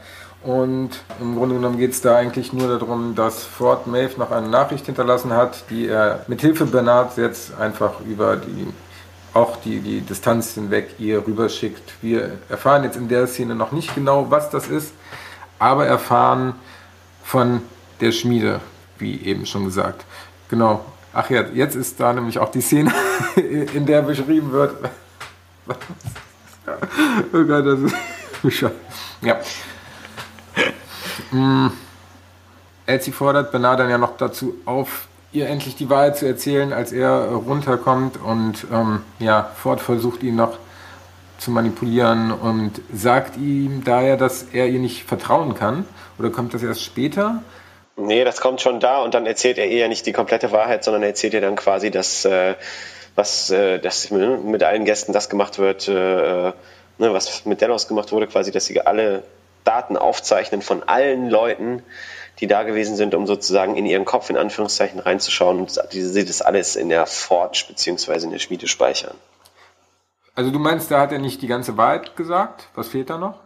[0.43, 4.47] Und im Grunde genommen geht es da eigentlich nur darum, dass Ford Maeve noch eine
[4.47, 8.68] Nachricht hinterlassen hat, die er mit Hilfe Bernards jetzt einfach über die
[9.36, 11.94] auch die, die Distanz hinweg ihr rüberschickt.
[12.02, 14.94] Wir erfahren jetzt in der Szene noch nicht genau, was das ist,
[15.60, 16.56] aber erfahren
[17.24, 17.62] von
[18.00, 18.62] der Schmiede,
[18.98, 20.06] wie eben schon gesagt.
[20.50, 20.86] Genau.
[21.14, 22.94] Ach ja, jetzt ist da nämlich auch die Szene,
[23.36, 24.76] in der beschrieben wird.
[27.34, 27.96] oh Gott, das ist.
[29.22, 29.40] Ja.
[31.32, 31.72] Mm.
[32.86, 36.92] Elsie fordert Bernard dann ja noch dazu auf, ihr endlich die Wahrheit zu erzählen, als
[36.92, 40.58] er runterkommt und ähm, ja, Ford versucht ihn noch
[41.38, 45.86] zu manipulieren und sagt ihm daher, dass er ihr nicht vertrauen kann.
[46.18, 47.44] Oder kommt das erst später?
[47.98, 51.04] Nee, das kommt schon da und dann erzählt er eher nicht die komplette Wahrheit, sondern
[51.04, 52.56] erzählt ihr dann quasi, dass, äh,
[53.16, 56.54] was, äh, dass mit allen Gästen das gemacht wird, äh, ne,
[56.98, 59.24] was mit Dennos gemacht wurde, quasi, dass sie alle
[59.64, 61.84] Daten aufzeichnen von allen Leuten,
[62.40, 66.42] die da gewesen sind, um sozusagen in ihren Kopf in Anführungszeichen reinzuschauen und sie das
[66.42, 68.24] alles in der Forge bzw.
[68.24, 69.16] in der Schmiede speichern.
[70.36, 72.68] Also du meinst, da hat er nicht die ganze Wahrheit gesagt?
[72.76, 73.40] Was fehlt da noch?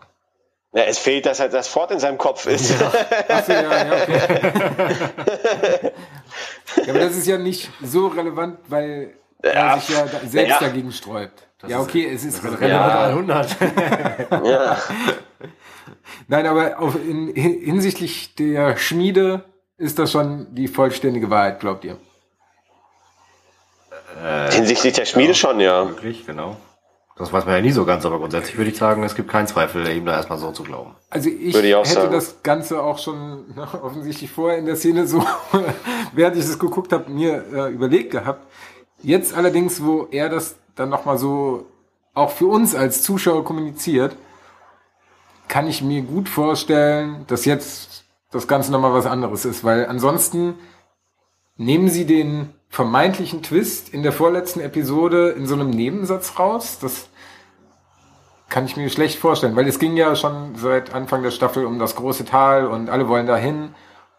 [0.71, 2.79] Ja, es fehlt, dass halt das Fort in seinem Kopf ist.
[2.79, 2.91] Ja.
[3.27, 5.91] Achso, ja, ja, okay.
[6.85, 10.59] ja, aber das ist ja nicht so relevant, weil ja, sich ja selbst ja.
[10.59, 11.47] dagegen sträubt.
[11.59, 13.07] Das ja, okay, ist, es ist relevant ja.
[13.07, 13.57] 100.
[14.45, 14.77] ja.
[16.27, 19.43] Nein, aber auf, in, hinsichtlich der Schmiede
[19.77, 21.97] ist das schon die vollständige Wahrheit, glaubt ihr?
[24.23, 25.87] Äh, hinsichtlich der Schmiede ja, schon, ja.
[25.87, 26.57] Wirklich, genau.
[27.17, 29.45] Das weiß man ja nie so ganz, aber grundsätzlich würde ich sagen, es gibt keinen
[29.45, 30.95] Zweifel, ihm da erstmal so zu glauben.
[31.09, 32.13] Also ich, ich hätte sagen.
[32.13, 35.21] das Ganze auch schon ne, offensichtlich vorher in der Szene so,
[36.13, 38.47] während ich es geguckt habe, mir äh, überlegt gehabt.
[39.01, 41.65] Jetzt allerdings, wo er das dann nochmal so
[42.13, 44.15] auch für uns als Zuschauer kommuniziert,
[45.47, 50.55] kann ich mir gut vorstellen, dass jetzt das Ganze nochmal was anderes ist, weil ansonsten
[51.57, 56.77] nehmen sie den vermeintlichen Twist in der vorletzten Episode in so einem Nebensatz raus.
[56.79, 57.09] Das
[58.47, 61.79] kann ich mir schlecht vorstellen, weil es ging ja schon seit Anfang der Staffel um
[61.79, 63.73] das große Tal und alle wollen dahin.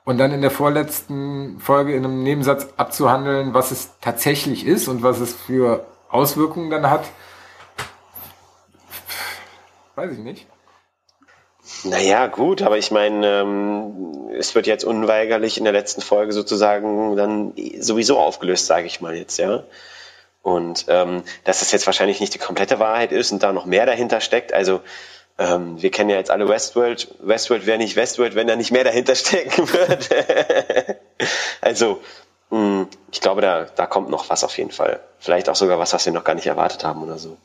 [0.05, 5.03] Und dann in der vorletzten Folge in einem Nebensatz abzuhandeln, was es tatsächlich ist und
[5.03, 7.05] was es für Auswirkungen dann hat,
[9.94, 10.46] weiß ich nicht.
[11.84, 17.16] Naja, gut, aber ich meine, ähm, es wird jetzt unweigerlich in der letzten Folge sozusagen
[17.16, 19.64] dann sowieso aufgelöst, sage ich mal jetzt, ja.
[20.42, 23.86] Und ähm, dass es jetzt wahrscheinlich nicht die komplette Wahrheit ist und da noch mehr
[23.86, 24.55] dahinter steckt.
[24.55, 24.80] Also
[25.41, 27.14] ähm, wir kennen ja jetzt alle Westworld.
[27.20, 31.01] Westworld wäre nicht Westworld, wenn da nicht mehr dahinter stecken würde.
[31.62, 32.03] also
[32.51, 35.01] mh, hm, ich glaube, da, da kommt noch was auf jeden Fall.
[35.18, 37.38] Vielleicht auch sogar was, was wir noch gar nicht erwartet haben oder so.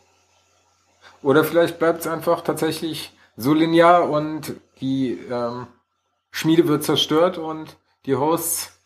[1.22, 5.68] Oder vielleicht bleibt es einfach tatsächlich so linear und die ähm,
[6.32, 8.78] Schmiede wird zerstört und die Hosts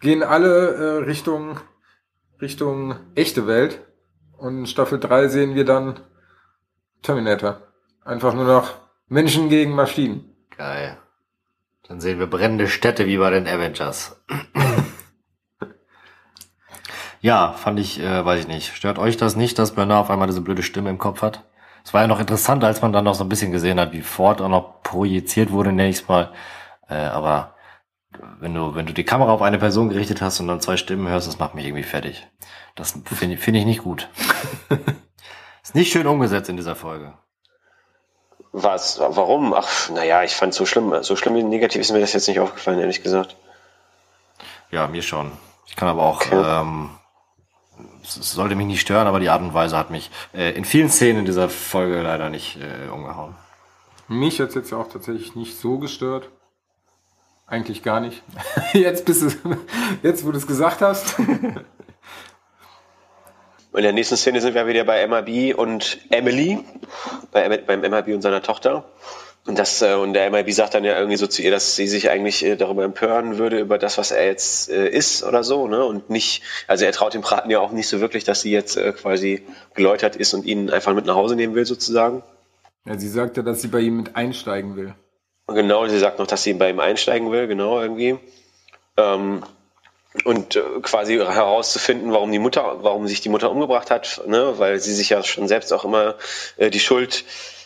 [0.00, 1.60] gehen alle äh, Richtung,
[2.40, 3.82] Richtung echte Welt.
[4.38, 6.00] Und in Staffel 3 sehen wir dann
[7.02, 7.65] Terminator.
[8.06, 8.70] Einfach nur noch
[9.08, 10.32] Menschen gegen Maschinen.
[10.56, 10.96] Geil.
[11.88, 14.24] Dann sehen wir brennende Städte wie bei den Avengers.
[17.20, 18.76] ja, fand ich, äh, weiß ich nicht.
[18.76, 21.42] Stört euch das nicht, dass Bernard auf einmal diese blöde Stimme im Kopf hat?
[21.84, 24.02] Es war ja noch interessant, als man dann noch so ein bisschen gesehen hat, wie
[24.02, 26.32] Ford auch noch projiziert wurde, nenne ich es mal.
[26.88, 27.56] Äh, aber
[28.38, 31.08] wenn du, wenn du die Kamera auf eine Person gerichtet hast und dann zwei Stimmen
[31.08, 32.24] hörst, das macht mich irgendwie fertig.
[32.76, 34.08] Das finde find ich nicht gut.
[35.64, 37.14] ist nicht schön umgesetzt in dieser Folge.
[38.58, 38.98] Was?
[38.98, 39.52] Warum?
[39.52, 42.78] Ach, naja, ich fand so schlimm, so schlimm negativ ist mir das jetzt nicht aufgefallen,
[42.78, 43.36] ehrlich gesagt.
[44.70, 45.30] Ja, mir schon.
[45.66, 46.62] Ich kann aber auch okay.
[46.62, 46.88] ähm,
[48.02, 50.88] es sollte mich nicht stören, aber die Art und Weise hat mich äh, in vielen
[50.88, 53.34] Szenen in dieser Folge leider nicht äh, umgehauen.
[54.08, 56.30] Mich hat es jetzt auch tatsächlich nicht so gestört.
[57.46, 58.22] Eigentlich gar nicht.
[58.72, 59.56] Jetzt bist du,
[60.02, 61.14] jetzt wo du es gesagt hast.
[63.76, 66.58] In der nächsten Szene sind wir wieder bei MIB und Emily,
[67.30, 68.86] bei, beim MIB und seiner Tochter.
[69.46, 71.86] Und, das, äh, und der MIB sagt dann ja irgendwie so zu ihr, dass sie
[71.86, 75.68] sich eigentlich äh, darüber empören würde, über das, was er jetzt äh, ist oder so.
[75.68, 75.84] Ne?
[75.84, 78.78] Und nicht, also er traut dem Braten ja auch nicht so wirklich, dass sie jetzt
[78.78, 82.22] äh, quasi geläutert ist und ihn einfach mit nach Hause nehmen will, sozusagen.
[82.86, 84.94] Ja, sie sagt ja, dass sie bei ihm mit einsteigen will.
[85.48, 88.18] Genau, sie sagt noch, dass sie bei ihm einsteigen will, genau, irgendwie.
[88.96, 89.42] Ähm,
[90.24, 94.54] und äh, quasi herauszufinden, warum die Mutter, warum sich die Mutter umgebracht hat, ne?
[94.58, 96.14] weil sie sich ja schon selbst auch immer
[96.56, 97.24] äh, die Schuld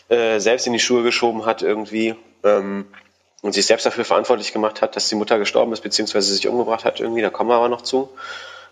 [0.09, 2.85] äh, selbst in die Schuhe geschoben hat irgendwie ähm,
[3.41, 6.85] und sich selbst dafür verantwortlich gemacht hat, dass die Mutter gestorben ist, beziehungsweise sich umgebracht
[6.85, 8.09] hat irgendwie, da kommen wir aber noch zu.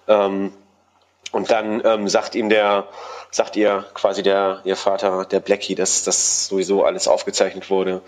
[0.08, 0.52] Ähm,
[1.32, 2.88] und dann ähm, sagt ihm der,
[3.32, 8.02] sagt ihr quasi der, ihr Vater, der Blackie, dass das sowieso alles aufgezeichnet wurde.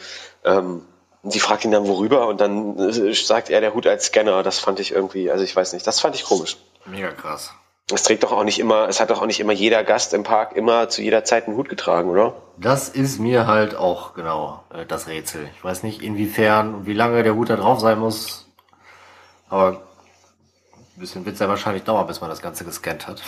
[0.44, 0.86] Ähm,
[1.24, 4.44] sie fragt ihn dann worüber und dann äh, sagt er der Hut als Scanner.
[4.44, 6.58] Das fand ich irgendwie, also ich weiß nicht, das fand ich komisch.
[6.86, 7.54] Mega krass.
[7.94, 10.24] Es trägt doch auch nicht immer, es hat doch auch nicht immer jeder Gast im
[10.24, 12.36] Park immer zu jeder Zeit einen Hut getragen, oder?
[12.58, 15.50] Das ist mir halt auch genau äh, das Rätsel.
[15.56, 18.48] Ich weiß nicht, inwiefern und wie lange der Hut da drauf sein muss.
[19.50, 23.22] Aber ein bisschen wird es ja wahrscheinlich dauern, bis man das Ganze gescannt hat.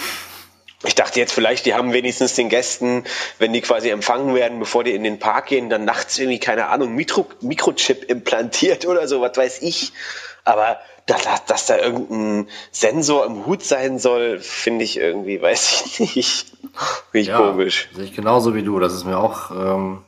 [0.86, 3.06] Ich dachte jetzt vielleicht, die haben wenigstens den Gästen,
[3.40, 6.68] wenn die quasi empfangen werden, bevor die in den Park gehen, dann nachts irgendwie, keine
[6.68, 9.94] Ahnung, Mikro Mikrochip implantiert oder so, was weiß ich.
[10.44, 16.00] Aber dass, dass da irgendein Sensor im Hut sein soll, finde ich irgendwie, weiß ich
[16.16, 16.48] nicht.
[17.12, 17.90] Finde ich ja, komisch.
[17.94, 18.80] Sehe ich genauso wie du.
[18.80, 20.04] Das ist mir auch ähm,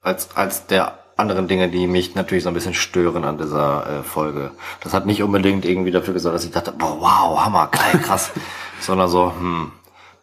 [0.00, 4.02] als, als der anderen Dinge, die mich natürlich so ein bisschen stören an dieser äh,
[4.02, 4.50] Folge.
[4.82, 8.30] Das hat nicht unbedingt irgendwie dafür gesorgt, dass ich dachte, boah, wow, Hammer, geil, krass.
[8.80, 9.72] Sondern so, hm,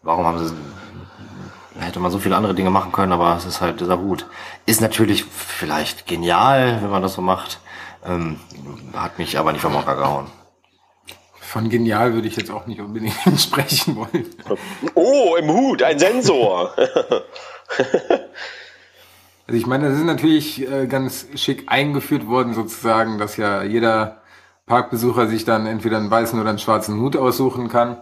[0.01, 0.53] warum haben sie
[1.79, 4.25] hätte man so viele andere Dinge machen können, aber es ist halt dieser Hut.
[4.65, 7.59] Ist natürlich vielleicht genial, wenn man das so macht.
[8.05, 8.39] Ähm,
[8.93, 10.27] hat mich aber nicht vom Hocker gehauen.
[11.39, 14.25] Von genial würde ich jetzt auch nicht unbedingt sprechen wollen.
[14.95, 16.73] Oh, im Hut, ein Sensor.
[19.47, 24.21] also ich meine, das ist natürlich äh, ganz schick eingeführt worden, sozusagen, dass ja jeder
[24.65, 27.97] Parkbesucher sich dann entweder einen weißen oder einen schwarzen Hut aussuchen kann.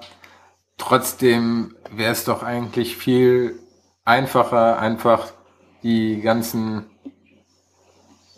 [0.79, 3.59] Trotzdem wäre es doch eigentlich viel
[4.05, 5.27] einfacher, einfach
[5.83, 6.85] die ganzen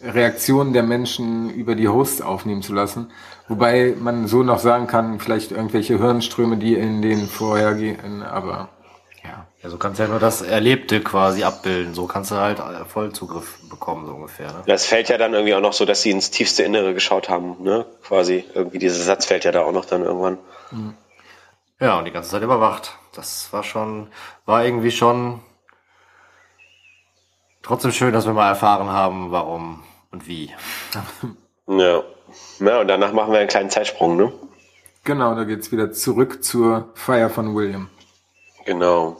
[0.03, 3.11] Reaktionen der Menschen über die Hosts aufnehmen zu lassen.
[3.47, 8.69] Wobei man so noch sagen kann, vielleicht irgendwelche Hirnströme, die in den vorhergehen, aber
[9.23, 9.45] ja.
[9.61, 11.93] Ja, so kannst du ja nur das Erlebte quasi abbilden.
[11.93, 14.47] So kannst du halt Vollzugriff bekommen, so ungefähr.
[14.47, 14.63] Ne?
[14.65, 17.57] Das fällt ja dann irgendwie auch noch so, dass sie ins tiefste Innere geschaut haben,
[17.61, 17.85] ne?
[18.01, 18.43] Quasi.
[18.55, 20.39] Irgendwie dieser Satz fällt ja da auch noch dann irgendwann.
[20.71, 20.95] Mhm.
[21.81, 22.95] Ja, und die ganze Zeit überwacht.
[23.15, 24.07] Das war schon,
[24.45, 25.41] war irgendwie schon
[27.63, 30.53] trotzdem schön, dass wir mal erfahren haben, warum und wie.
[31.67, 32.03] Ja.
[32.59, 34.31] Ja, und danach machen wir einen kleinen Zeitsprung, ne?
[35.03, 37.89] Genau, da geht's wieder zurück zur Feier von William.
[38.65, 39.17] Genau.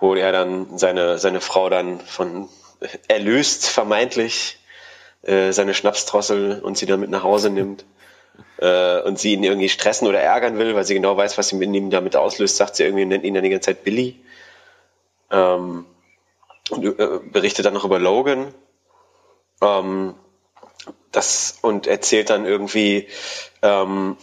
[0.00, 2.48] Wo er dann seine, seine Frau dann von
[3.08, 4.58] erlöst, vermeintlich,
[5.22, 7.84] äh, seine Schnapsdrossel und sie dann mit nach Hause nimmt.
[8.58, 11.56] Äh, und sie ihn irgendwie stressen oder ärgern will, weil sie genau weiß, was sie
[11.56, 14.20] mit ihm damit auslöst, sagt sie irgendwie, nennt ihn dann die ganze Zeit Billy.
[15.30, 15.86] Ähm,
[16.70, 18.54] und äh, berichtet dann noch über Logan.
[19.60, 20.14] Ähm,
[21.12, 23.08] das, und erzählt dann irgendwie,
[23.62, 24.16] ähm,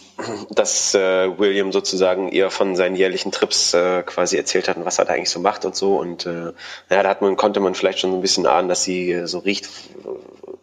[0.50, 4.98] dass äh, William sozusagen ihr von seinen jährlichen Trips äh, quasi erzählt hat und was
[4.98, 5.96] er da eigentlich so macht und so.
[5.96, 6.52] Und äh,
[6.90, 9.26] ja, da hat man, konnte man vielleicht schon so ein bisschen ahnen, dass sie äh,
[9.26, 9.68] so riecht,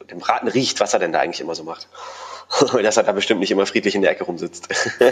[0.10, 1.88] dem Braten riecht, was er denn da eigentlich immer so macht.
[2.84, 4.68] dass er da bestimmt nicht immer friedlich in der Ecke rumsitzt.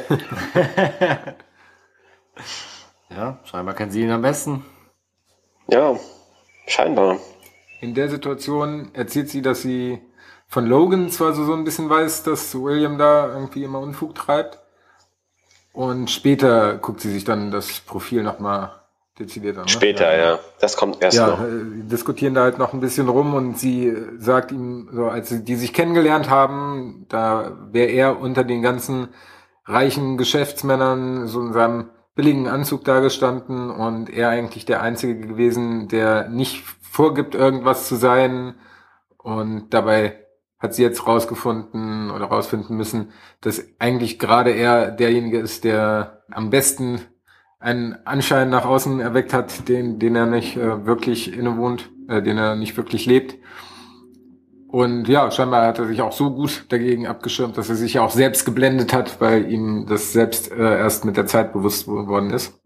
[3.10, 4.66] ja, scheinbar kennen sie ihn am besten.
[5.70, 6.00] Ja,
[6.66, 7.20] scheinbar.
[7.80, 10.02] In der Situation erzählt sie, dass sie
[10.48, 14.60] von Logan zwar so, so ein bisschen weiß, dass William da irgendwie immer Unfug treibt.
[15.74, 18.72] Und später guckt sie sich dann das Profil nochmal
[19.20, 19.64] dezidiert an.
[19.64, 19.70] Ne?
[19.70, 20.26] Später, ja.
[20.32, 20.40] ja.
[20.60, 21.42] Das kommt erst ja, noch.
[21.42, 25.56] Äh, diskutieren da halt noch ein bisschen rum und sie sagt ihm, so als die
[25.56, 29.10] sich kennengelernt haben, da wäre er unter den ganzen
[29.66, 36.30] reichen Geschäftsmännern so in seinem billigen Anzug dagestanden und er eigentlich der Einzige gewesen, der
[36.30, 38.56] nicht vorgibt, irgendwas zu sein.
[39.18, 40.26] Und dabei
[40.58, 43.12] hat sie jetzt rausgefunden oder rausfinden müssen,
[43.42, 47.02] dass eigentlich gerade er derjenige ist, der am besten
[47.60, 52.38] einen Anschein nach außen erweckt hat, den, den er nicht äh, wirklich innewohnt, äh, den
[52.38, 53.36] er nicht wirklich lebt.
[54.68, 58.02] Und ja, scheinbar hat er sich auch so gut dagegen abgeschirmt, dass er sich ja
[58.02, 62.32] auch selbst geblendet hat, weil ihm das selbst äh, erst mit der Zeit bewusst geworden
[62.32, 62.60] ist.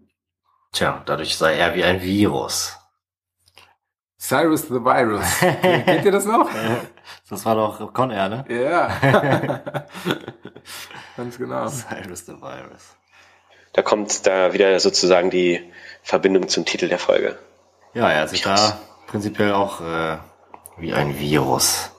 [0.71, 2.77] Tja, dadurch sei er wie ein Virus.
[4.17, 5.39] Cyrus the Virus.
[5.61, 6.49] Kennt ihr das noch?
[7.29, 8.45] Das war doch Con Air, ne?
[8.49, 8.89] Ja.
[11.17, 11.67] Ganz genau.
[11.67, 12.97] Cyrus the Virus.
[13.73, 15.61] Da kommt da wieder sozusagen die
[16.03, 17.37] Verbindung zum Titel der Folge.
[17.93, 20.17] Ja, er hat sich da prinzipiell auch äh,
[20.77, 21.91] wie ein Virus.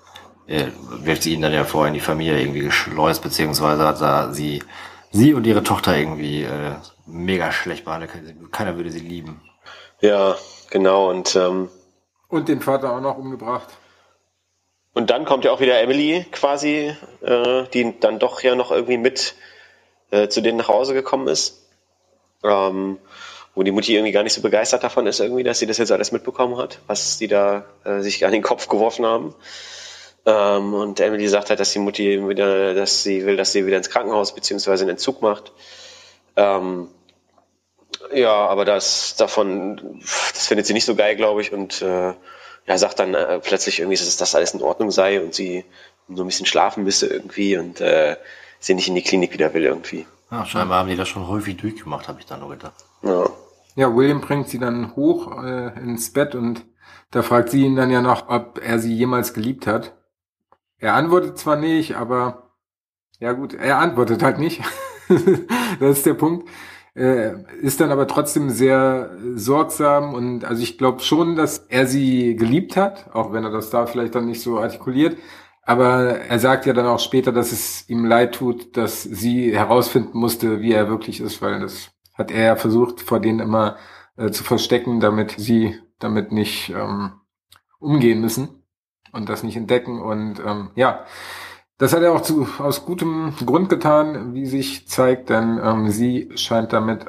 [0.47, 0.69] Er
[1.05, 4.63] wirft sie ihn dann ja vorher in die Familie irgendwie geschleust, beziehungsweise hat da sie,
[5.11, 6.75] sie und ihre Tochter irgendwie äh,
[7.07, 8.11] mega schlecht behandelt.
[8.51, 9.41] Keiner würde sie lieben.
[10.01, 10.37] Ja,
[10.71, 11.09] genau.
[11.09, 11.71] Und, ähm,
[12.29, 13.69] und den Vater auch noch umgebracht.
[14.95, 18.99] Und dann kommt ja auch wieder Emily quasi, äh, die dann doch ja noch irgendwie
[18.99, 19.35] mit
[20.11, 21.62] äh, zu denen nach Hause gekommen ist.
[22.45, 22.99] Ähm,
[23.55, 25.93] wo die Mutti irgendwie gar nicht so begeistert davon ist, irgendwie, dass sie das jetzt
[25.93, 29.35] alles mitbekommen hat, was sie da äh, sich an den Kopf geworfen haben.
[30.25, 33.77] Ähm, und Emily sagt halt, dass die Mutti wieder, dass sie will, dass sie wieder
[33.77, 35.53] ins Krankenhaus beziehungsweise einen Entzug macht.
[36.37, 36.89] Ähm,
[38.13, 40.01] ja, aber das davon,
[40.33, 42.15] das findet sie nicht so geil, glaube ich, und äh,
[42.67, 45.65] ja, sagt dann äh, plötzlich irgendwie, dass das alles in Ordnung sei und sie
[46.09, 48.17] nur ein bisschen schlafen müsse irgendwie und äh,
[48.61, 50.07] sie nicht in die Klinik wieder will irgendwie.
[50.33, 52.87] Ja, scheinbar haben die das schon häufig durchgemacht, habe ich da nur gedacht.
[53.03, 53.27] Ja.
[53.75, 56.65] Ja, William bringt sie dann hoch äh, ins Bett und
[57.11, 59.95] da fragt sie ihn dann ja noch, ob er sie jemals geliebt hat.
[60.79, 62.55] Er antwortet zwar nicht, aber
[63.21, 64.63] ja gut, er antwortet halt nicht.
[65.81, 66.49] das ist der Punkt.
[66.95, 72.37] Äh, ist dann aber trotzdem sehr sorgsam und also ich glaube schon, dass er sie
[72.37, 75.17] geliebt hat, auch wenn er das da vielleicht dann nicht so artikuliert.
[75.65, 80.19] Aber er sagt ja dann auch später, dass es ihm leid tut, dass sie herausfinden
[80.19, 83.77] musste, wie er wirklich ist, weil das hat er ja versucht, vor denen immer
[84.17, 87.13] äh, zu verstecken, damit sie damit nicht ähm,
[87.79, 88.65] umgehen müssen
[89.13, 90.01] und das nicht entdecken.
[90.01, 91.05] Und ähm, ja,
[91.79, 96.31] das hat er auch zu, aus gutem Grund getan, wie sich zeigt, denn ähm, sie
[96.35, 97.07] scheint damit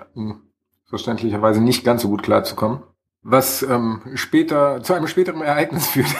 [0.86, 2.84] verständlicherweise nicht ganz so gut klarzukommen.
[3.24, 6.14] Was ähm, später zu einem späteren Ereignis führt.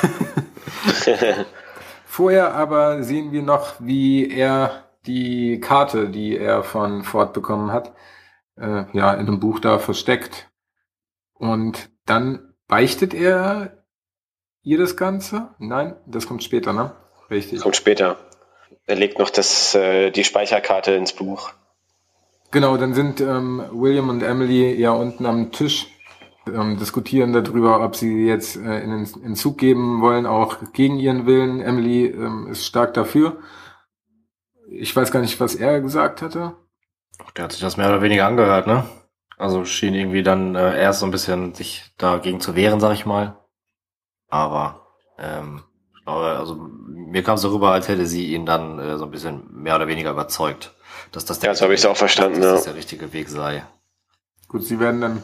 [2.14, 7.92] Vorher aber sehen wir noch, wie er die Karte, die er von Ford bekommen hat,
[8.56, 10.48] äh, ja, in einem Buch da versteckt.
[11.34, 13.84] Und dann beichtet er
[14.62, 15.56] ihr das Ganze?
[15.58, 16.92] Nein, das kommt später, ne?
[17.32, 17.62] Richtig.
[17.62, 18.18] Kommt später.
[18.86, 21.50] Er legt noch das, äh, die Speicherkarte ins Buch.
[22.52, 25.88] Genau, dann sind ähm, William und Emily ja unten am Tisch,
[26.48, 31.26] ähm, diskutieren darüber, ob sie jetzt äh, in den Entzug geben wollen, auch gegen ihren
[31.26, 31.62] Willen.
[31.62, 33.38] Emily ähm, ist stark dafür.
[34.70, 36.56] Ich weiß gar nicht, was er gesagt hatte.
[37.38, 38.86] Der hat sich das mehr oder weniger angehört, ne?
[39.38, 43.06] Also schien irgendwie dann äh, erst so ein bisschen sich dagegen zu wehren, sag ich
[43.06, 43.38] mal.
[44.30, 44.88] Aber
[45.18, 45.64] ähm,
[45.96, 49.12] ich glaube, also mir kam es darüber, als hätte sie ihn dann äh, so ein
[49.12, 50.74] bisschen mehr oder weniger überzeugt,
[51.12, 53.30] dass das der, ja, so habe ich auch verstanden, dass, dass das der richtige Weg
[53.30, 53.64] sei.
[54.48, 55.24] Gut, sie werden dann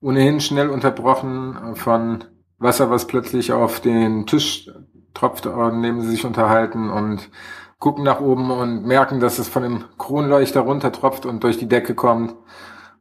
[0.00, 2.24] ohnehin schnell unterbrochen von
[2.58, 4.70] Wasser, was plötzlich auf den Tisch
[5.14, 7.30] tropft, neben sie sich unterhalten und
[7.78, 11.68] gucken nach oben und merken, dass es von dem Kronleuchter runter tropft und durch die
[11.68, 12.34] Decke kommt.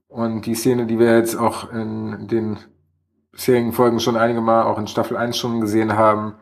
[0.08, 2.58] Und die Szene, die wir jetzt auch in den
[3.32, 6.36] bisherigen Folgen schon einige Mal, auch in Staffel 1 schon gesehen haben,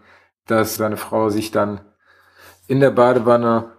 [0.46, 1.82] dass seine Frau sich dann
[2.68, 3.72] in der Badewanne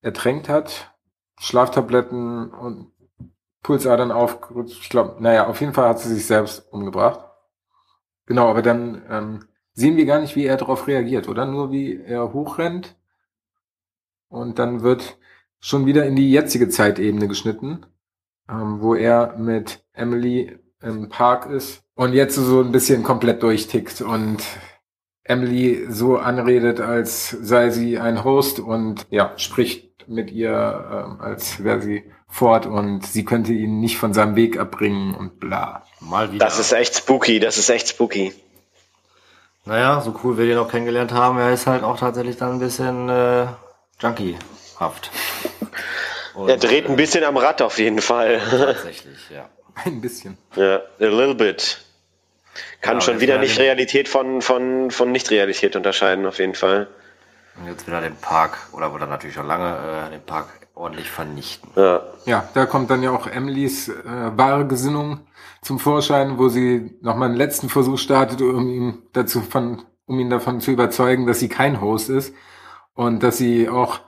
[0.00, 0.94] ertränkt hat,
[1.38, 2.92] Schlaftabletten und
[3.66, 4.80] Pulsadern aufgerutscht.
[4.80, 7.18] Ich glaube, naja, auf jeden Fall hat sie sich selbst umgebracht.
[8.26, 11.46] Genau, aber dann ähm, sehen wir gar nicht, wie er darauf reagiert, oder?
[11.46, 12.96] Nur wie er hochrennt
[14.28, 15.18] und dann wird
[15.58, 17.84] schon wieder in die jetzige Zeitebene geschnitten,
[18.48, 24.00] ähm, wo er mit Emily im Park ist und jetzt so ein bisschen komplett durchtickt
[24.00, 24.44] und
[25.24, 31.62] Emily so anredet, als sei sie ein Host und ja, spricht mit ihr, ähm, als
[31.62, 35.84] wäre sie fort und sie könnte ihn nicht von seinem Weg abbringen und bla.
[36.00, 36.44] Mal wieder.
[36.44, 38.32] Das ist echt spooky, das ist echt spooky.
[39.64, 42.58] Naja, so cool wir ihn auch kennengelernt haben, er ist halt auch tatsächlich dann ein
[42.60, 43.46] bisschen äh,
[44.00, 45.10] Junkie-haft.
[46.46, 48.40] er dreht ein bisschen am Rad auf jeden Fall.
[48.48, 49.48] Tatsächlich, ja.
[49.84, 50.38] Ein bisschen.
[50.54, 51.84] Ja, a little bit.
[52.80, 56.88] Kann ja, schon wieder nicht Realität von, von, von Nicht-Realität unterscheiden, auf jeden Fall.
[57.58, 59.76] Und jetzt wieder den Park, oder wurde natürlich schon lange
[60.08, 61.70] äh, den Park ordentlich vernichten.
[61.74, 62.02] Ja.
[62.26, 63.94] ja, da kommt dann ja auch Emilys äh,
[64.36, 65.20] wahre Gesinnung
[65.62, 70.28] zum Vorschein, wo sie nochmal einen letzten Versuch startet, um ihn dazu von, um ihn
[70.28, 72.34] davon zu überzeugen, dass sie kein Host ist
[72.94, 74.00] und dass sie auch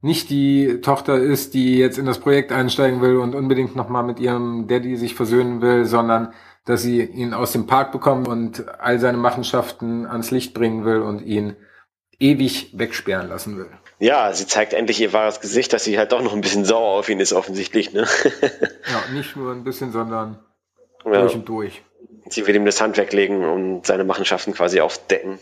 [0.00, 4.20] nicht die Tochter ist, die jetzt in das Projekt einsteigen will und unbedingt nochmal mit
[4.20, 6.32] ihrem Daddy sich versöhnen will, sondern
[6.64, 11.00] dass sie ihn aus dem Park bekommt und all seine Machenschaften ans Licht bringen will
[11.00, 11.56] und ihn
[12.18, 13.70] ewig wegsperren lassen will.
[14.00, 16.98] Ja, sie zeigt endlich ihr wahres Gesicht, dass sie halt doch noch ein bisschen sauer
[16.98, 18.06] auf ihn ist, offensichtlich, ne?
[18.42, 20.38] ja, nicht nur ein bisschen, sondern
[21.04, 21.22] Ja.
[21.22, 21.82] Durch und durch.
[22.28, 25.38] Sie will ihm das Handwerk legen und seine Machenschaften quasi aufdecken.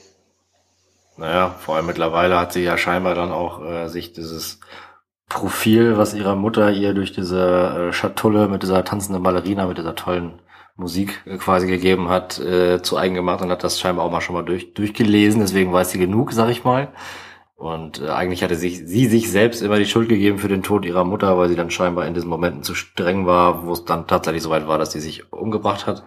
[1.17, 4.61] Naja, vor allem mittlerweile hat sie ja scheinbar dann auch äh, sich dieses
[5.29, 9.95] Profil, was ihrer Mutter ihr durch diese äh, Schatulle mit dieser tanzenden Ballerina, mit dieser
[9.95, 10.41] tollen
[10.77, 14.21] Musik äh, quasi gegeben hat, äh, zu eigen gemacht und hat das scheinbar auch mal
[14.21, 15.41] schon mal durch, durchgelesen.
[15.41, 16.93] Deswegen weiß sie genug, sag ich mal.
[17.57, 20.85] Und äh, eigentlich hatte sich, sie sich selbst immer die Schuld gegeben für den Tod
[20.85, 24.07] ihrer Mutter, weil sie dann scheinbar in diesen Momenten zu streng war, wo es dann
[24.07, 26.05] tatsächlich so weit war, dass sie sich umgebracht hat.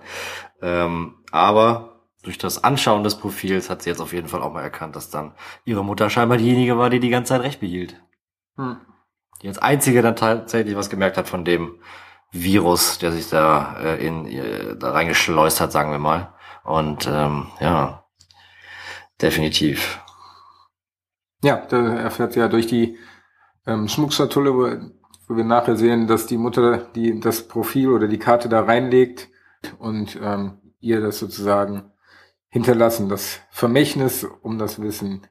[0.62, 4.62] Ähm, aber durch das Anschauen des Profils hat sie jetzt auf jeden Fall auch mal
[4.62, 5.34] erkannt, dass dann
[5.66, 8.00] ihre Mutter scheinbar diejenige war, die die ganze Zeit recht behielt.
[8.56, 8.78] Hm.
[9.42, 11.80] Die als einzige dann tatsächlich was gemerkt hat von dem
[12.32, 16.34] Virus, der sich da äh, in äh, da reingeschleust hat, sagen wir mal.
[16.64, 18.06] Und ähm, ja,
[19.22, 20.00] definitiv.
[21.42, 22.98] Ja, da erfährt ja durch die
[23.66, 24.92] ähm, Schmuckschatulle, wo,
[25.28, 29.30] wo wir nachher sehen, dass die Mutter die das Profil oder die Karte da reinlegt
[29.80, 31.92] und ähm, ihr das sozusagen
[32.50, 35.28] hinterlassen, das Vermächtnis um das Wissen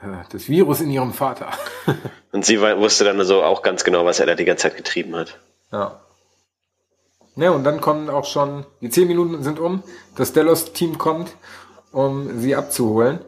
[0.00, 1.50] äh, des Virus in ihrem Vater.
[2.32, 5.14] Und sie wusste dann so auch ganz genau, was er da die ganze Zeit getrieben
[5.14, 5.40] hat.
[5.74, 6.00] Ja.
[7.34, 9.82] Ja, und dann kommen auch schon, die zehn Minuten sind um,
[10.14, 11.36] das Delos-Team kommt,
[11.90, 13.18] um sie abzuholen.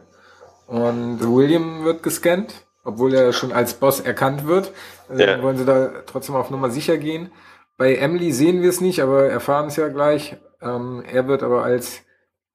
[0.68, 4.72] Und William wird gescannt, obwohl er schon als Boss erkannt wird.
[5.10, 5.42] Äh, ja.
[5.42, 7.32] wollen sie da trotzdem auf Nummer sicher gehen.
[7.76, 10.36] Bei Emily sehen wir es nicht, aber erfahren es ja gleich.
[10.62, 12.02] Ähm, er wird aber als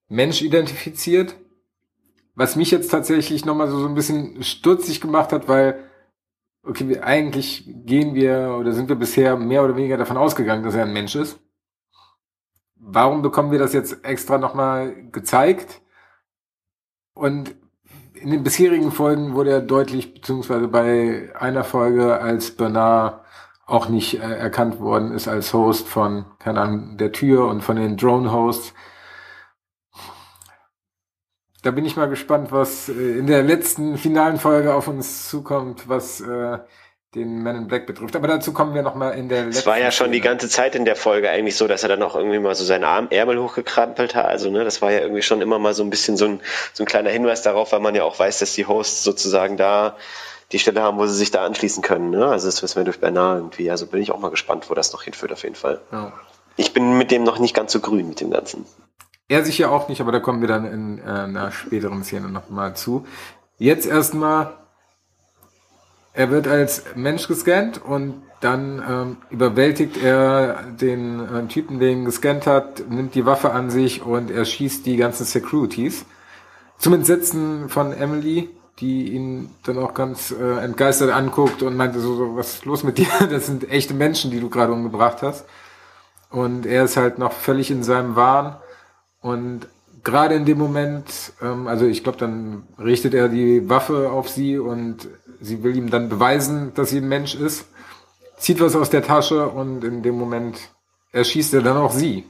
[0.07, 1.35] Mensch identifiziert.
[2.33, 5.83] Was mich jetzt tatsächlich nochmal so, so ein bisschen stutzig gemacht hat, weil,
[6.63, 10.83] okay, eigentlich gehen wir oder sind wir bisher mehr oder weniger davon ausgegangen, dass er
[10.83, 11.39] ein Mensch ist.
[12.75, 15.81] Warum bekommen wir das jetzt extra nochmal gezeigt?
[17.13, 17.55] Und
[18.13, 23.21] in den bisherigen Folgen wurde er deutlich, beziehungsweise bei einer Folge, als Bernard
[23.65, 27.77] auch nicht äh, erkannt worden ist als Host von, keine Ahnung, der Tür und von
[27.77, 28.73] den Drone-Hosts,
[31.61, 35.87] da bin ich mal gespannt, was äh, in der letzten finalen Folge auf uns zukommt,
[35.87, 36.57] was äh,
[37.13, 38.15] den Man in Black betrifft.
[38.15, 40.75] Aber dazu kommen wir nochmal in der letzten Es war ja schon die ganze Zeit
[40.75, 43.39] in der Folge eigentlich so, dass er dann auch irgendwie mal so seinen Arm, Ärmel
[43.39, 44.25] hochgekrampelt hat.
[44.25, 46.41] Also, ne, das war ja irgendwie schon immer mal so ein bisschen so ein,
[46.73, 49.97] so ein kleiner Hinweis darauf, weil man ja auch weiß, dass die Hosts sozusagen da
[50.53, 52.09] die Stelle haben, wo sie sich da anschließen können.
[52.09, 52.25] Ne?
[52.25, 53.69] Also das wissen wir durch Bernard irgendwie.
[53.69, 55.81] Also bin ich auch mal gespannt, wo das noch hinführt auf jeden Fall.
[55.91, 56.13] Ja.
[56.57, 58.65] Ich bin mit dem noch nicht ganz so grün mit dem Ganzen.
[59.31, 62.27] Er sich ja auch nicht, aber da kommen wir dann in äh, einer späteren Szene
[62.27, 63.05] nochmal zu.
[63.57, 64.57] Jetzt erstmal,
[66.11, 72.05] er wird als Mensch gescannt und dann ähm, überwältigt er den äh, Typen, den ihn
[72.05, 76.05] gescannt hat, nimmt die Waffe an sich und er schießt die ganzen Securities.
[76.77, 82.15] Zum Entsetzen von Emily, die ihn dann auch ganz äh, entgeistert anguckt und meinte so,
[82.15, 83.07] so, was ist los mit dir?
[83.29, 85.45] Das sind echte Menschen, die du gerade umgebracht hast.
[86.29, 88.57] Und er ist halt noch völlig in seinem Wahn
[89.21, 89.67] und
[90.03, 94.57] gerade in dem Moment, ähm, also ich glaube, dann richtet er die Waffe auf sie
[94.57, 95.07] und
[95.39, 97.65] sie will ihm dann beweisen, dass sie ein Mensch ist,
[98.37, 100.59] zieht was aus der Tasche und in dem Moment
[101.11, 102.25] erschießt er dann auch sie.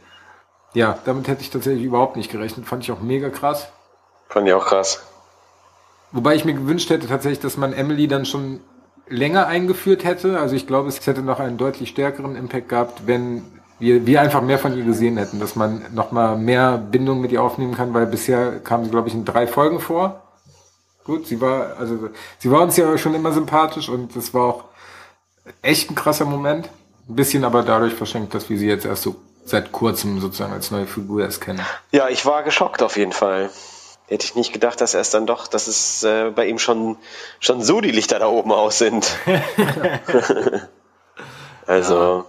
[0.74, 2.66] Ja, damit hätte ich tatsächlich überhaupt nicht gerechnet.
[2.66, 3.70] Fand ich auch mega krass.
[4.30, 5.04] Fand ich auch krass.
[6.12, 8.62] Wobei ich mir gewünscht hätte tatsächlich, dass man Emily dann schon
[9.08, 10.40] länger eingeführt hätte.
[10.40, 13.44] Also ich glaube, es hätte noch einen deutlich stärkeren Impact gehabt, wenn
[13.82, 17.42] wir, wir einfach mehr von ihr gesehen hätten, dass man nochmal mehr Bindung mit ihr
[17.42, 20.22] aufnehmen kann, weil bisher kam sie, glaube ich, in drei Folgen vor.
[21.04, 24.64] Gut, sie war, also sie war uns ja schon immer sympathisch und das war auch
[25.64, 26.70] echt ein krasser Moment.
[27.10, 29.16] Ein bisschen aber dadurch verschenkt, dass wir sie jetzt erst so
[29.46, 31.66] seit kurzem sozusagen als neue Figur erst kennen.
[31.92, 33.50] Ja, ich war geschockt auf jeden Fall.
[34.08, 36.98] Hätte ich nicht gedacht, dass er es dann doch, dass es äh, bei ihm schon,
[37.40, 39.18] schon so die Lichter da oben aus sind.
[41.66, 41.96] also.
[41.96, 42.26] Ja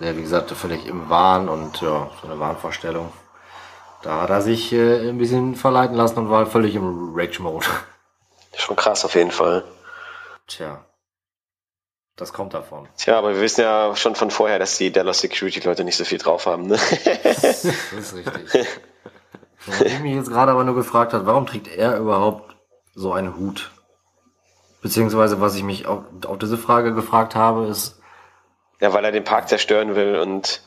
[0.00, 3.12] ja, wie gesagt, völlig im Wahn und ja, so eine Wahnvorstellung.
[4.02, 7.66] Da hat er sich äh, ein bisschen verleiten lassen und war völlig im Rage-Mode.
[8.56, 9.64] Schon krass auf jeden Fall.
[10.46, 10.84] Tja.
[12.16, 12.86] Das kommt davon.
[12.96, 16.18] Tja, aber wir wissen ja schon von vorher, dass die Dallas Security-Leute nicht so viel
[16.18, 16.66] drauf haben.
[16.66, 16.78] Ne?
[17.24, 18.68] das ist richtig.
[19.66, 22.54] Was ich mich jetzt gerade aber nur gefragt hat, warum trägt er überhaupt
[22.94, 23.70] so einen Hut?
[24.82, 27.98] Beziehungsweise, was ich mich auf, auf diese Frage gefragt habe, ist,
[28.80, 30.62] ja, weil er den Park zerstören will und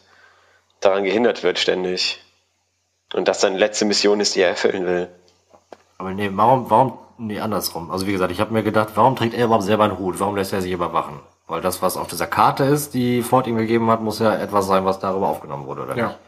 [0.80, 2.24] daran gehindert wird ständig.
[3.14, 5.10] Und das seine letzte Mission ist, die er erfüllen will.
[5.98, 7.90] Aber nee, warum, warum, nee, andersrum.
[7.92, 10.20] Also wie gesagt, ich habe mir gedacht, warum trägt er überhaupt selber einen Hut?
[10.20, 11.20] Warum lässt er sich überwachen?
[11.48, 14.68] Weil das, was auf dieser Karte ist, die Ford ihm gegeben hat, muss ja etwas
[14.68, 16.08] sein, was darüber aufgenommen wurde, oder ja.
[16.08, 16.20] nicht?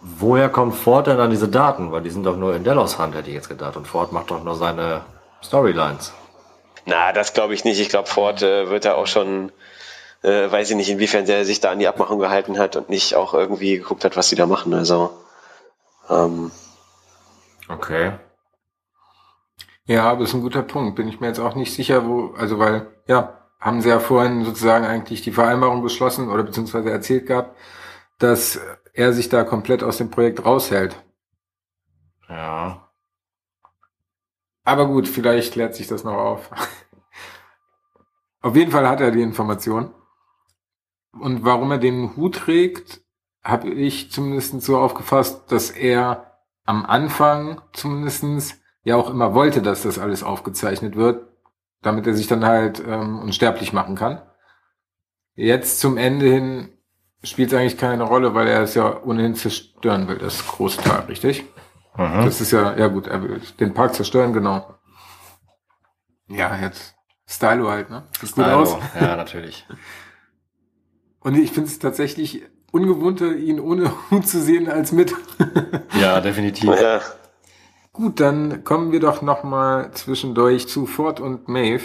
[0.00, 1.92] Woher kommt Ford denn an diese Daten?
[1.92, 3.76] Weil die sind doch nur in Delos Hand, hätte ich jetzt gedacht.
[3.76, 5.02] Und Ford macht doch nur seine
[5.42, 6.12] Storylines.
[6.86, 7.80] Na, das glaube ich nicht.
[7.80, 9.52] Ich glaube, Ford äh, wird da auch schon
[10.22, 13.14] äh, weiß ich nicht, inwiefern der sich da an die Abmachung gehalten hat und nicht
[13.14, 14.74] auch irgendwie geguckt hat, was sie da machen.
[14.74, 15.10] Also
[16.08, 16.50] ähm,
[17.68, 18.12] okay.
[19.86, 20.96] Ja, aber ist ein guter Punkt.
[20.96, 24.44] Bin ich mir jetzt auch nicht sicher, wo, also weil, ja, haben sie ja vorhin
[24.44, 27.56] sozusagen eigentlich die Vereinbarung beschlossen oder beziehungsweise erzählt gehabt,
[28.18, 28.60] dass
[28.92, 30.96] er sich da komplett aus dem Projekt raushält.
[32.28, 32.88] Ja.
[34.64, 36.50] Aber gut, vielleicht klärt sich das noch auf.
[38.40, 39.94] auf jeden Fall hat er die Information.
[41.20, 43.00] Und warum er den Hut trägt,
[43.42, 49.82] habe ich zumindest so aufgefasst, dass er am Anfang zumindestens ja auch immer wollte, dass
[49.82, 51.26] das alles aufgezeichnet wird,
[51.82, 54.20] damit er sich dann halt ähm, unsterblich machen kann.
[55.34, 56.72] Jetzt zum Ende hin
[57.22, 61.00] spielt es eigentlich keine Rolle, weil er es ja ohnehin zerstören will, das große Tal,
[61.06, 61.44] richtig?
[61.96, 62.24] Mhm.
[62.24, 64.74] Das ist ja, ja gut, er will den Park zerstören, genau.
[66.28, 66.94] Ja, jetzt
[67.28, 68.04] Stylo halt, ne?
[68.20, 68.76] Sieht gut aus.
[69.00, 69.66] Ja, natürlich.
[71.26, 75.12] Und ich finde es tatsächlich ungewohnter, ihn ohne Hut zu sehen als mit.
[76.00, 76.70] ja, definitiv.
[76.80, 77.00] Ja.
[77.92, 81.82] Gut, dann kommen wir doch nochmal zwischendurch zu Ford und Maeve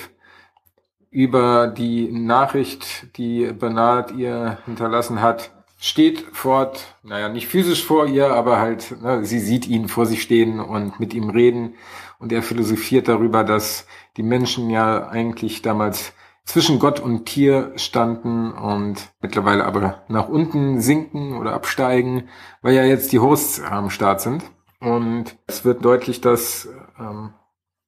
[1.09, 5.49] über die Nachricht, die Bernard ihr hinterlassen hat.
[5.79, 10.21] Steht Ford, naja, nicht physisch vor ihr, aber halt, ne, sie sieht ihn vor sich
[10.21, 11.73] stehen und mit ihm reden.
[12.19, 13.87] Und er philosophiert darüber, dass
[14.17, 16.13] die Menschen ja eigentlich damals
[16.45, 22.29] zwischen Gott und Tier standen und mittlerweile aber nach unten sinken oder absteigen,
[22.61, 24.43] weil ja jetzt die Hosts am Start sind.
[24.79, 26.67] Und es wird deutlich, dass,
[26.99, 27.33] ähm,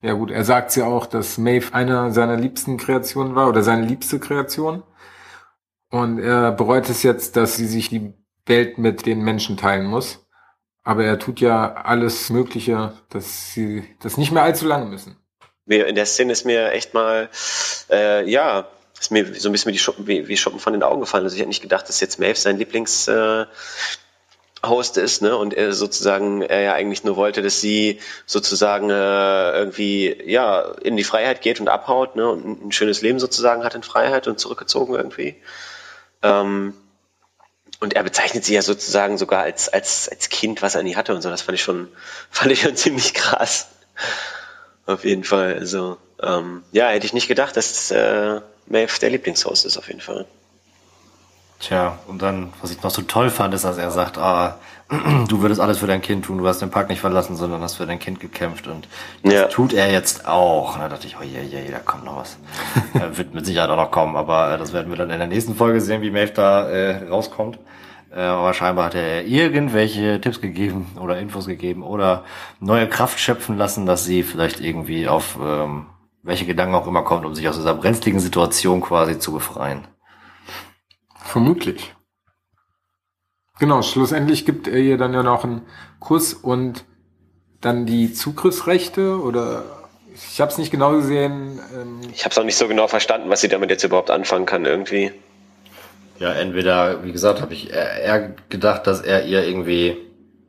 [0.02, 3.86] ja gut, er sagt ja auch, dass Maeve einer seiner liebsten Kreationen war oder seine
[3.86, 4.84] liebste Kreation.
[5.90, 8.14] Und er bereut es jetzt, dass sie sich die
[8.46, 10.28] Welt mit den Menschen teilen muss.
[10.84, 15.16] Aber er tut ja alles Mögliche, dass sie das nicht mehr allzu lange müssen.
[15.66, 17.30] In der Szene ist mir echt mal,
[17.90, 18.68] äh, ja,
[19.00, 21.24] ist mir so ein bisschen wie, Schuppen, wie, wie Schuppen von den Augen gefallen.
[21.24, 23.46] Also ich hätte nicht gedacht, dass jetzt Maeve sein Lieblings, äh,
[24.66, 29.52] Host ist, ne, und er sozusagen, er ja eigentlich nur wollte, dass sie sozusagen äh,
[29.52, 33.76] irgendwie, ja, in die Freiheit geht und abhaut, ne, und ein schönes Leben sozusagen hat
[33.76, 35.36] in Freiheit und zurückgezogen irgendwie.
[36.22, 36.74] Ähm,
[37.82, 41.14] und er bezeichnet sie ja sozusagen sogar als, als, als Kind, was er nie hatte
[41.14, 41.30] und so.
[41.30, 41.90] Das fand ich schon,
[42.32, 43.68] fand ich schon ziemlich krass.
[44.86, 45.56] Auf jeden Fall.
[45.56, 50.02] Also, ähm, ja, hätte ich nicht gedacht, dass äh, Maeve der Lieblingshost ist, auf jeden
[50.02, 50.26] Fall.
[51.60, 54.58] Tja, und dann, was ich noch so toll fand, ist, dass er sagt, ah,
[55.30, 57.76] du würdest alles für dein Kind tun, du hast den Park nicht verlassen, sondern hast
[57.76, 58.88] für dein Kind gekämpft und
[59.24, 59.46] das ja.
[59.46, 60.76] tut er jetzt auch.
[60.76, 62.38] Und da dachte ich, oh je, je, da kommt noch was.
[62.94, 65.28] äh, wird mit Sicherheit auch noch kommen, aber äh, das werden wir dann in der
[65.28, 67.58] nächsten Folge sehen, wie Maeve da äh, rauskommt.
[68.14, 72.24] Äh, aber scheinbar hat er irgendwelche Tipps gegeben oder Infos gegeben oder
[72.60, 75.88] neue Kraft schöpfen lassen, dass sie vielleicht irgendwie auf ähm,
[76.22, 79.88] welche Gedanken auch immer kommt, um sich aus dieser brenzligen Situation quasi zu befreien.
[81.16, 81.96] Vermutlich.
[83.60, 85.64] Genau, schlussendlich gibt er ihr dann ja noch einen
[86.00, 86.86] Kuss und
[87.62, 89.64] dann die Zugriffsrechte oder
[90.14, 91.60] ich habe es nicht genau gesehen.
[91.74, 94.46] Ähm ich habe es auch nicht so genau verstanden, was sie damit jetzt überhaupt anfangen
[94.46, 95.14] kann irgendwie.
[96.24, 99.98] Ja, entweder, wie gesagt, habe ich eher gedacht, dass er ihr irgendwie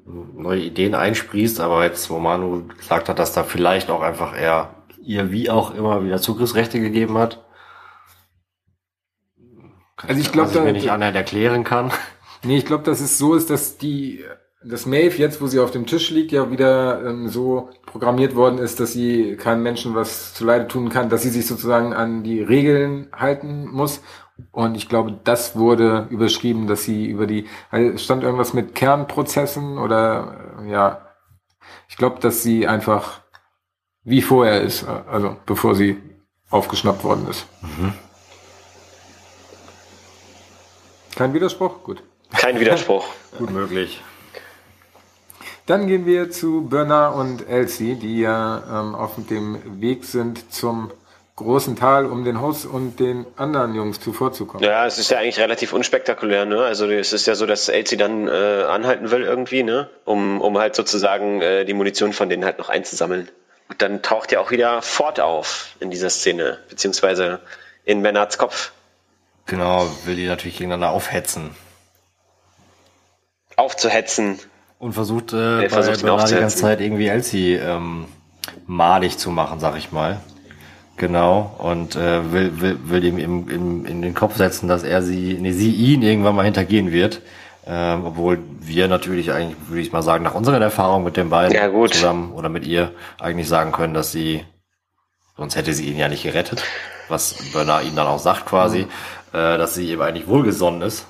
[0.07, 4.85] neue Ideen einsprießt, aber jetzt, wo Manu gesagt hat, dass da vielleicht auch einfach er
[5.03, 7.45] ihr wie auch immer wieder Zugriffsrechte gegeben hat,
[9.97, 11.91] also ich glaube, da, mir nicht annähernd erklären kann.
[12.47, 14.23] Nee, ich glaube, dass es so ist, dass die,
[14.63, 18.59] das Maeve jetzt, wo sie auf dem Tisch liegt, ja wieder ähm, so programmiert worden
[18.59, 22.43] ist, dass sie keinem Menschen was zuleide tun kann, dass sie sich sozusagen an die
[22.43, 24.03] Regeln halten muss.
[24.51, 27.47] Und ich glaube, das wurde überschrieben, dass sie über die,
[27.97, 31.07] stand irgendwas mit Kernprozessen oder ja,
[31.89, 33.21] ich glaube, dass sie einfach
[34.03, 35.99] wie vorher ist, also bevor sie
[36.51, 37.47] aufgeschnappt worden ist.
[37.63, 37.95] Mhm.
[41.15, 41.83] Kein Widerspruch?
[41.85, 42.03] Gut.
[42.37, 43.07] Kein Widerspruch.
[43.39, 44.03] Gut möglich.
[45.67, 50.91] Dann gehen wir zu Bernard und Elsie, die ja ähm, auf dem Weg sind zum
[51.37, 54.65] großen Tal, um den Host und den anderen Jungs zuvorzukommen.
[54.65, 56.63] Ja, es ist ja eigentlich relativ unspektakulär, ne?
[56.63, 59.91] Also es ist ja so, dass Elsie dann äh, anhalten will irgendwie, ne?
[60.05, 63.29] Um, um halt sozusagen äh, die Munition von denen halt noch einzusammeln.
[63.69, 67.41] Und dann taucht ja auch wieder Ford auf in dieser Szene, beziehungsweise
[67.85, 68.73] in Bernards Kopf.
[69.47, 71.51] Genau, will die natürlich gegeneinander aufhetzen.
[73.57, 74.39] Aufzuhetzen.
[74.79, 78.07] Und versucht äh, bei Bernard die ganze Zeit irgendwie Elsie ähm,
[78.67, 80.21] malig zu machen, sag ich mal.
[80.97, 81.55] Genau.
[81.59, 85.39] Und äh, will, will, will ihm im, im, in den Kopf setzen, dass er sie,
[85.41, 87.21] nee, sie ihn irgendwann mal hintergehen wird.
[87.67, 91.55] Ähm, obwohl wir natürlich eigentlich, würde ich mal sagen, nach unserer Erfahrung mit den beiden
[91.55, 94.45] ja, zusammen oder mit ihr eigentlich sagen können, dass sie,
[95.37, 96.63] sonst hätte sie ihn ja nicht gerettet.
[97.09, 99.39] was Bernard ihm dann auch sagt quasi, mhm.
[99.39, 101.07] äh, dass sie ihm eigentlich wohlgesonnen ist.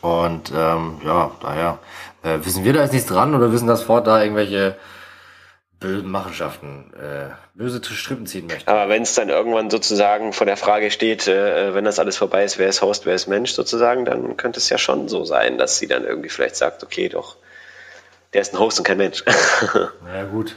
[0.00, 1.78] Und ähm, ja, daher
[2.22, 4.76] äh, wissen wir da jetzt nichts dran oder wissen, dass Ford da irgendwelche
[5.80, 8.70] bösen Machenschaften, äh, böse Strippen ziehen möchte.
[8.70, 12.44] Aber wenn es dann irgendwann sozusagen vor der Frage steht, äh, wenn das alles vorbei
[12.44, 15.58] ist, wer ist Host, wer ist Mensch sozusagen, dann könnte es ja schon so sein,
[15.58, 17.36] dass sie dann irgendwie vielleicht sagt, okay, doch,
[18.32, 19.24] der ist ein Host und kein Mensch.
[20.14, 20.56] ja gut.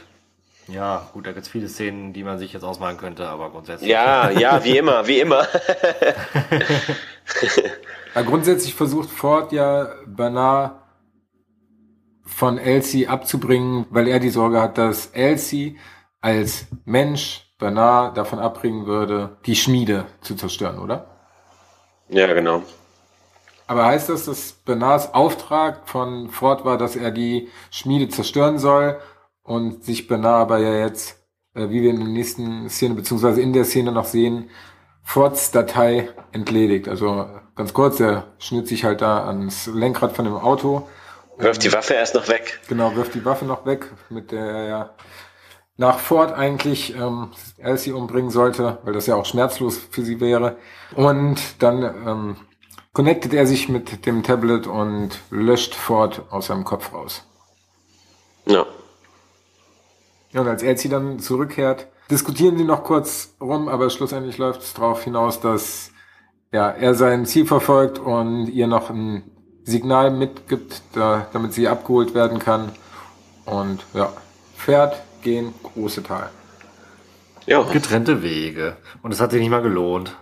[0.68, 3.90] Ja, gut, da gibt es viele Szenen, die man sich jetzt ausmalen könnte, aber grundsätzlich.
[3.90, 5.48] Ja, ja, wie immer, wie immer.
[8.14, 10.80] ja, grundsätzlich versucht Ford ja Bernard
[12.24, 15.78] von Elsie abzubringen, weil er die Sorge hat, dass Elsie
[16.22, 21.06] als Mensch Bernard davon abbringen würde, die Schmiede zu zerstören, oder?
[22.08, 22.62] Ja, genau.
[23.66, 28.98] Aber heißt das, dass Bernards Auftrag von Ford war, dass er die Schmiede zerstören soll
[29.42, 31.22] und sich Bernard aber ja jetzt,
[31.54, 34.50] äh, wie wir in der nächsten Szene, beziehungsweise in der Szene noch sehen,
[35.04, 36.88] Fords Datei entledigt.
[36.88, 40.88] Also ganz kurz, er schnürt sich halt da ans Lenkrad von dem Auto
[41.38, 42.60] Wirft die Waffe erst noch weg.
[42.68, 44.90] Genau, wirft die Waffe noch weg, mit der er ja
[45.76, 50.56] nach Ford eigentlich ähm, Elsie umbringen sollte, weil das ja auch schmerzlos für sie wäre.
[50.94, 52.36] Und dann ähm,
[52.92, 57.24] connectet er sich mit dem Tablet und löscht Ford aus seinem Kopf raus.
[58.46, 58.66] Ja.
[60.32, 64.74] Ja, und als Elsie dann zurückkehrt, diskutieren sie noch kurz rum, aber schlussendlich läuft es
[64.74, 65.90] darauf hinaus, dass
[66.52, 69.22] ja, er sein Ziel verfolgt und ihr noch ein
[69.64, 72.72] Signal mitgibt, da, damit sie abgeholt werden kann.
[73.46, 74.12] Und ja,
[74.56, 76.30] fährt, gehen, große Tal.
[77.46, 77.62] Ja.
[77.62, 78.76] Getrennte Wege.
[79.02, 80.16] Und es hat sich nicht mal gelohnt.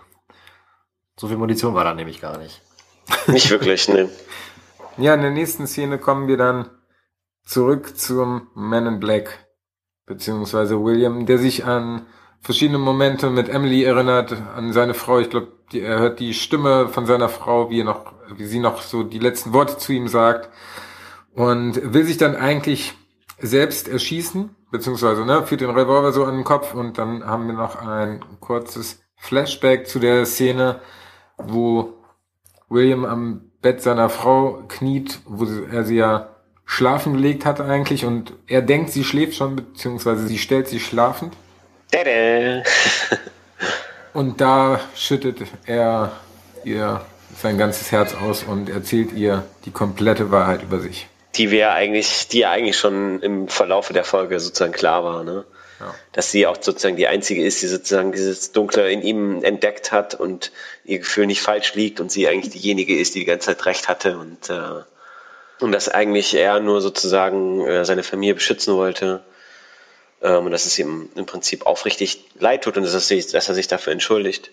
[1.17, 2.61] So viel Munition war da nämlich gar nicht.
[3.27, 4.09] Nicht wirklich, ne.
[4.97, 6.69] Ja, in der nächsten Szene kommen wir dann
[7.43, 9.47] zurück zum Man in Black,
[10.05, 12.05] beziehungsweise William, der sich an
[12.39, 15.19] verschiedene Momente mit Emily erinnert, an seine Frau.
[15.19, 18.81] Ich glaube, er hört die Stimme von seiner Frau, wie er noch wie sie noch
[18.81, 20.49] so die letzten Worte zu ihm sagt
[21.33, 22.93] und will sich dann eigentlich
[23.39, 27.53] selbst erschießen, beziehungsweise ne, führt den Revolver so an den Kopf und dann haben wir
[27.53, 30.81] noch ein kurzes Flashback zu der Szene,
[31.37, 31.93] wo
[32.69, 36.29] William am Bett seiner Frau kniet, wo er sie ja
[36.65, 41.33] schlafen gelegt hat eigentlich und er denkt, sie schläft schon, beziehungsweise sie stellt sich schlafend.
[44.13, 46.13] und da schüttet er
[46.63, 47.01] ihr
[47.35, 51.10] sein ganzes Herz aus und erzählt ihr die komplette Wahrheit über sich.
[51.35, 55.45] Die wir eigentlich, die ja eigentlich schon im Verlaufe der Folge sozusagen klar war, ne?
[55.79, 55.95] Ja.
[56.11, 60.13] Dass sie auch sozusagen die einzige ist, die sozusagen dieses Dunkle in ihm entdeckt hat
[60.13, 60.51] und
[60.83, 63.87] ihr Gefühl nicht falsch liegt und sie eigentlich diejenige ist, die die ganze Zeit recht
[63.87, 64.83] hatte und, äh,
[65.59, 69.23] und dass eigentlich er nur sozusagen äh, seine Familie beschützen wollte
[70.21, 73.49] ähm, und dass es ihm im Prinzip aufrichtig leid tut und dass er sich, dass
[73.49, 74.51] er sich dafür entschuldigt.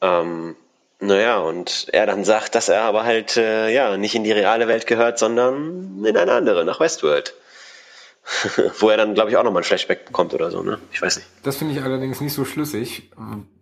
[0.00, 0.56] Ähm,
[1.00, 4.66] naja, und er dann sagt, dass er aber halt äh, ja nicht in die reale
[4.66, 7.34] Welt gehört, sondern in eine andere, nach Westworld.
[8.80, 10.78] Wo er dann, glaube ich, auch nochmal ein Flashback bekommt oder so, ne?
[10.92, 11.28] Ich weiß nicht.
[11.42, 13.10] Das finde ich allerdings nicht so schlüssig,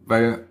[0.07, 0.47] weil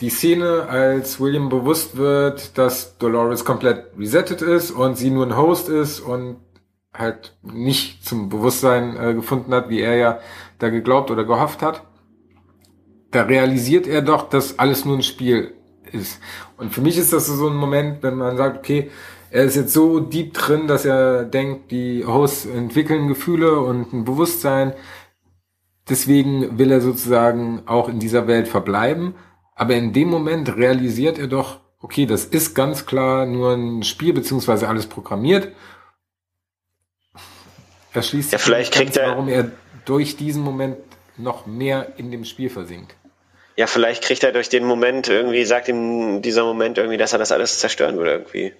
[0.00, 5.36] die Szene, als William bewusst wird, dass Dolores komplett resettet ist und sie nur ein
[5.36, 6.38] Host ist und
[6.94, 10.20] halt nicht zum Bewusstsein äh, gefunden hat, wie er ja
[10.58, 11.82] da geglaubt oder gehofft hat,
[13.10, 15.54] da realisiert er doch, dass alles nur ein Spiel
[15.92, 16.20] ist.
[16.56, 18.90] Und für mich ist das so ein Moment, wenn man sagt, okay,
[19.30, 24.04] er ist jetzt so deep drin, dass er denkt, die Hosts entwickeln Gefühle und ein
[24.04, 24.72] Bewusstsein.
[25.88, 29.14] Deswegen will er sozusagen auch in dieser Welt verbleiben.
[29.54, 34.12] Aber in dem Moment realisiert er doch, okay, das ist ganz klar nur ein Spiel,
[34.12, 35.48] beziehungsweise alles programmiert.
[37.92, 39.50] Er schließt ja, vielleicht kriegt er, warum er
[39.84, 40.76] durch diesen Moment
[41.16, 42.94] noch mehr in dem Spiel versinkt
[43.56, 47.18] ja, vielleicht kriegt er durch den Moment irgendwie, sagt ihm dieser Moment irgendwie, dass er
[47.18, 48.54] das alles zerstören würde irgendwie.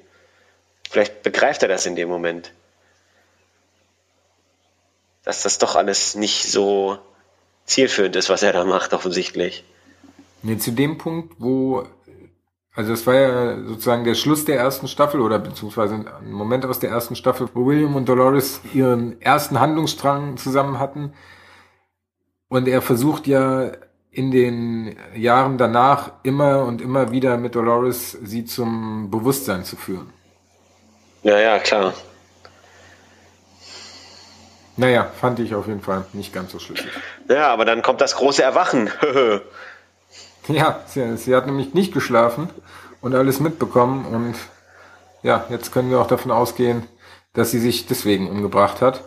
[0.90, 2.52] Vielleicht begreift er das in dem Moment.
[5.24, 6.98] Dass das doch alles nicht so
[7.64, 9.64] zielführend ist, was er da macht, offensichtlich.
[10.42, 11.86] Nee, zu dem Punkt, wo,
[12.74, 16.80] also es war ja sozusagen der Schluss der ersten Staffel oder beziehungsweise ein Moment aus
[16.80, 21.12] der ersten Staffel, wo William und Dolores ihren ersten Handlungsstrang zusammen hatten.
[22.48, 23.70] Und er versucht ja
[24.12, 30.12] in den Jahren danach immer und immer wieder mit Dolores sie zum Bewusstsein zu führen.
[31.22, 31.94] Ja, ja, klar.
[34.76, 36.90] Naja, fand ich auf jeden Fall nicht ganz so schlüssig.
[37.28, 38.90] Ja, aber dann kommt das große Erwachen.
[40.48, 42.48] ja, sie, sie hat nämlich nicht geschlafen
[43.00, 44.34] und alles mitbekommen und
[45.22, 46.86] ja, jetzt können wir auch davon ausgehen,
[47.34, 49.04] dass sie sich deswegen umgebracht hat.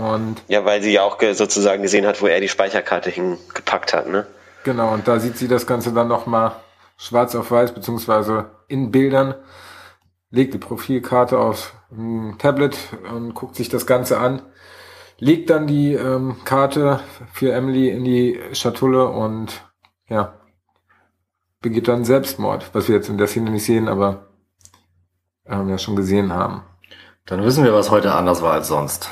[0.00, 4.08] Und ja, weil sie ja auch sozusagen gesehen hat, wo er die Speicherkarte hingepackt hat,
[4.08, 4.26] ne?
[4.64, 6.52] Genau, und da sieht sie das Ganze dann nochmal
[6.96, 9.34] schwarz auf weiß, beziehungsweise in Bildern,
[10.30, 12.78] legt die Profilkarte auf ein Tablet
[13.12, 14.40] und guckt sich das Ganze an,
[15.18, 17.00] legt dann die ähm, Karte
[17.32, 19.62] für Emily in die Schatulle und
[20.08, 20.34] ja,
[21.60, 24.28] begeht dann Selbstmord, was wir jetzt in der Szene nicht sehen, aber
[25.46, 26.62] ähm, ja schon gesehen haben.
[27.26, 29.10] Dann wissen wir, was heute anders war als sonst.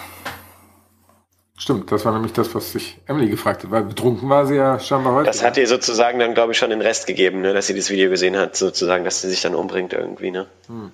[1.58, 4.78] Stimmt, das war nämlich das, was sich Emily gefragt hat, weil betrunken war sie ja
[4.78, 5.26] scheinbar heute.
[5.26, 7.90] Das hat ihr sozusagen dann, glaube ich, schon den Rest gegeben, ne, dass sie das
[7.90, 10.46] Video gesehen hat, sozusagen, dass sie sich dann umbringt irgendwie, ne?
[10.68, 10.92] Hm.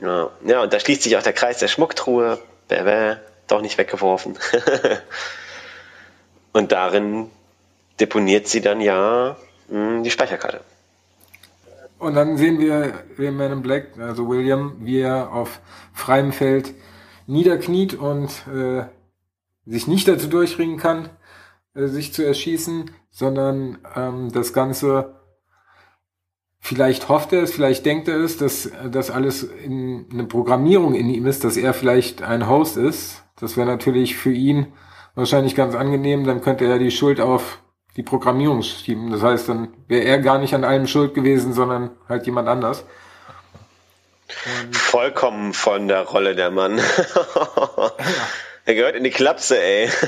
[0.00, 0.30] Ja.
[0.44, 2.40] ja, und da schließt sich auch der Kreis der Schmucktruhe.
[2.66, 3.16] Bäh, bäh,
[3.46, 4.36] doch nicht weggeworfen.
[6.52, 7.30] und darin
[8.00, 9.36] deponiert sie dann ja
[9.68, 10.62] mh, hm, die Speicherkarte.
[12.00, 15.60] Und dann sehen wir den Man in Black, also William, wie er auf
[15.94, 16.74] freiem Feld
[17.28, 18.82] niederkniet und äh,
[19.66, 21.10] sich nicht dazu durchringen kann,
[21.74, 25.14] äh, sich zu erschießen, sondern ähm, das Ganze
[26.62, 31.10] vielleicht hofft er es, vielleicht denkt er es, dass das alles in eine Programmierung in
[31.10, 33.24] ihm ist, dass er vielleicht ein Host ist.
[33.38, 34.72] Das wäre natürlich für ihn
[35.14, 37.58] wahrscheinlich ganz angenehm, dann könnte er die Schuld auf
[37.96, 39.10] die Programmierung schieben.
[39.10, 42.84] Das heißt, dann wäre er gar nicht an allem schuld gewesen, sondern halt jemand anders.
[44.64, 46.78] Und Vollkommen von der Rolle der Mann.
[46.78, 46.84] ja.
[48.64, 49.90] Er gehört in die Klapse, ey.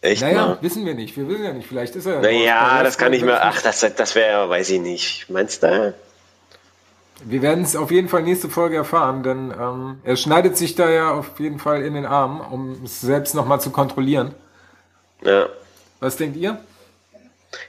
[0.00, 0.58] Echt naja, mal?
[0.60, 1.16] wissen wir nicht.
[1.16, 1.68] Wir wissen ja nicht.
[1.68, 2.20] Vielleicht ist er.
[2.20, 3.40] Naja, das kann ich mir.
[3.42, 5.30] Ach, das, das wäre, weiß ich nicht.
[5.30, 5.94] Meinst du?
[7.24, 10.90] Wir werden es auf jeden Fall nächste Folge erfahren, denn ähm, er schneidet sich da
[10.90, 14.34] ja auf jeden Fall in den Arm, um es selbst nochmal zu kontrollieren.
[15.22, 15.48] Ja.
[16.00, 16.58] Was denkt ihr?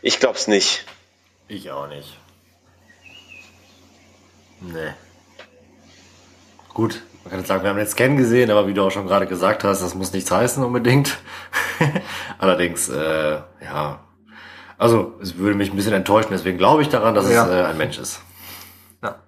[0.01, 0.85] Ich glaub's nicht.
[1.47, 2.17] Ich auch nicht.
[4.61, 4.93] Nee.
[6.73, 9.07] Gut, man kann jetzt sagen, wir haben den Scan gesehen, aber wie du auch schon
[9.07, 11.17] gerade gesagt hast, das muss nichts heißen unbedingt.
[12.37, 13.99] Allerdings, äh, ja.
[14.77, 17.45] Also, es würde mich ein bisschen enttäuschen, deswegen glaube ich daran, dass ja.
[17.45, 18.21] es äh, ein Mensch ist.
[19.01, 19.21] Ja.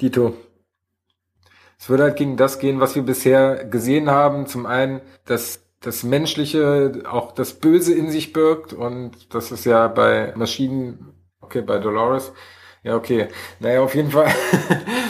[0.00, 0.34] Dito.
[1.78, 4.46] Es würde halt gegen das gehen, was wir bisher gesehen haben.
[4.46, 9.86] Zum einen, dass das Menschliche auch das Böse in sich birgt und das ist ja
[9.86, 12.32] bei Maschinen, okay, bei Dolores,
[12.86, 13.26] ja, okay.
[13.58, 14.32] Naja, auf jeden Fall.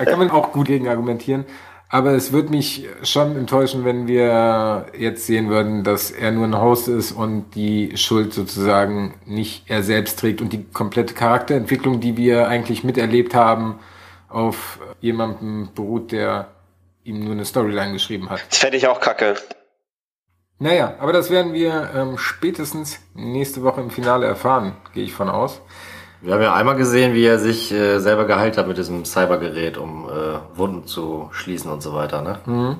[0.00, 1.44] da kann man auch gut gegen argumentieren.
[1.90, 6.58] Aber es würde mich schon enttäuschen, wenn wir jetzt sehen würden, dass er nur ein
[6.58, 12.16] Host ist und die Schuld sozusagen nicht er selbst trägt und die komplette Charakterentwicklung, die
[12.16, 13.80] wir eigentlich miterlebt haben,
[14.28, 16.48] auf jemandem beruht, der
[17.02, 18.40] ihm nur eine Storyline geschrieben hat.
[18.48, 19.34] Das fände ich auch kacke.
[20.60, 25.28] Naja, aber das werden wir ähm, spätestens nächste Woche im Finale erfahren, gehe ich von
[25.28, 25.60] aus.
[26.22, 29.78] Wir haben ja einmal gesehen, wie er sich äh, selber geheilt hat mit diesem Cybergerät,
[29.78, 32.40] um äh, Wunden zu schließen und so weiter, ne?
[32.44, 32.76] Mhm.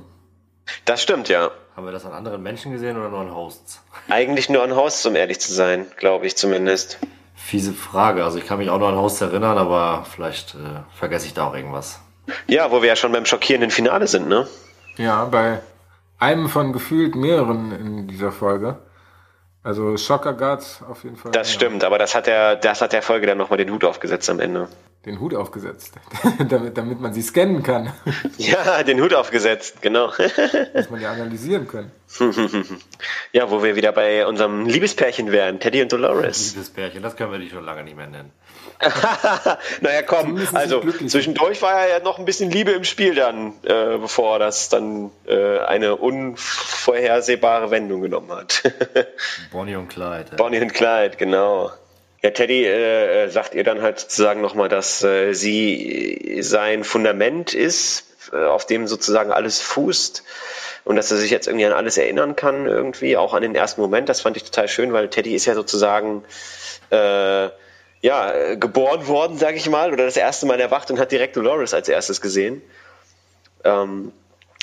[0.85, 1.51] Das stimmt, ja.
[1.75, 3.83] Haben wir das an anderen Menschen gesehen oder nur an Hosts?
[4.09, 6.99] Eigentlich nur an Hosts, um ehrlich zu sein, glaube ich zumindest.
[7.35, 8.25] Fiese Frage.
[8.25, 11.47] Also ich kann mich auch nur an Hosts erinnern, aber vielleicht äh, vergesse ich da
[11.47, 12.01] auch irgendwas.
[12.47, 14.47] Ja, wo wir ja schon beim schockierenden Finale sind, ne?
[14.97, 15.61] Ja, bei
[16.19, 18.79] einem von gefühlt mehreren in dieser Folge.
[19.63, 21.33] Also Shocker Guards auf jeden Fall.
[21.33, 21.55] Das ja.
[21.55, 24.41] stimmt, aber das hat der, das hat der Folge dann nochmal den Hut aufgesetzt am
[24.41, 24.69] Ende.
[25.05, 25.95] Den Hut aufgesetzt,
[26.49, 27.93] damit, damit man sie scannen kann.
[28.39, 30.13] ja, den Hut aufgesetzt, genau.
[30.75, 31.91] Dass man die analysieren können.
[33.33, 36.55] ja, wo wir wieder bei unserem Liebespärchen wären, Teddy und Dolores.
[36.55, 38.31] Liebespärchen, das können wir die schon lange nicht mehr nennen.
[39.81, 44.39] naja, komm, also zwischendurch war ja noch ein bisschen Liebe im Spiel dann, äh, bevor
[44.39, 48.63] das dann äh, eine unvorhersehbare Wendung genommen hat.
[49.53, 50.31] Bonnie und Clyde.
[50.31, 50.37] Ja.
[50.37, 51.71] Bonnie und Clyde, genau.
[52.23, 58.05] Ja, Teddy äh, sagt ihr dann halt sozusagen nochmal, dass äh, sie sein Fundament ist,
[58.33, 60.23] äh, auf dem sozusagen alles fußt
[60.85, 63.81] und dass er sich jetzt irgendwie an alles erinnern kann, irgendwie, auch an den ersten
[63.81, 64.09] Moment.
[64.09, 66.25] Das fand ich total schön, weil Teddy ist ja sozusagen
[66.91, 67.49] äh,
[68.03, 71.37] ja, äh, geboren worden, sag ich mal, oder das erste Mal erwacht und hat direkt
[71.37, 72.63] Dolores als erstes gesehen.
[73.65, 74.13] Ähm,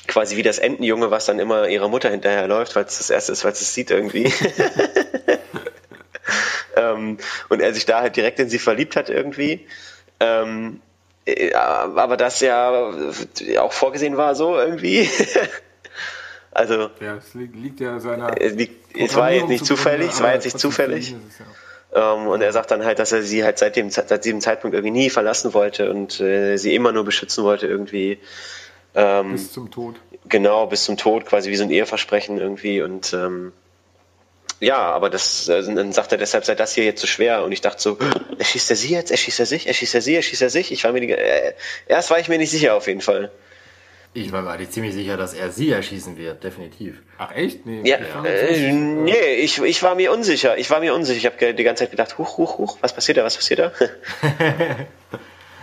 [0.07, 3.43] quasi wie das Entenjunge, was dann immer ihrer Mutter hinterherläuft, weil es das erste ist,
[3.43, 4.23] weil es es sieht irgendwie.
[6.75, 7.17] ähm,
[7.49, 9.67] und er sich da halt direkt in sie verliebt hat irgendwie.
[10.19, 10.81] Ähm,
[11.25, 12.89] äh, aber das ja
[13.59, 15.09] auch vorgesehen war so irgendwie.
[16.51, 16.89] also.
[16.99, 18.33] Ja, es liegt ja seiner.
[18.41, 21.13] Es war jetzt nicht zufällig, es war jetzt nicht zufällig.
[21.29, 21.45] Es, ja.
[21.97, 24.75] Ähm, und er sagt dann halt, dass er sie halt seit, dem, seit diesem Zeitpunkt
[24.75, 28.19] irgendwie nie verlassen wollte und äh, sie immer nur beschützen wollte irgendwie.
[28.93, 29.95] Ähm, bis zum Tod.
[30.29, 32.83] Genau, bis zum Tod, quasi wie so ein Eheversprechen irgendwie.
[32.83, 33.51] Und ähm,
[34.59, 37.43] ja, aber das, äh, dann sagt er deshalb, sei das hier jetzt so schwer.
[37.43, 37.97] Und ich dachte so,
[38.37, 40.71] erschießt er sie jetzt, erschießt er sich, erschießt er sie, erschießt er sich.
[40.71, 41.53] Ich war mir die, äh,
[41.87, 43.31] erst war ich mir nicht sicher auf jeden Fall.
[44.13, 47.01] Ich war mir eigentlich ziemlich sicher, dass er sie erschießen wird, definitiv.
[47.19, 47.65] Ach echt?
[47.65, 47.81] Nee.
[47.83, 50.57] Ja, äh, nee, ich, ich war mir unsicher.
[50.57, 51.17] Ich war mir unsicher.
[51.17, 53.71] Ich habe die ganze Zeit gedacht, huch, huch, huch, was passiert da, was passiert da?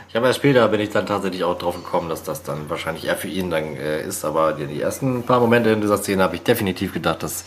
[0.09, 3.07] ich habe erst später bin ich dann tatsächlich auch drauf gekommen, dass das dann wahrscheinlich
[3.07, 4.25] eher für ihn dann äh, ist.
[4.25, 7.45] Aber die, die, ersten paar Momente in dieser Szene habe ich definitiv gedacht, dass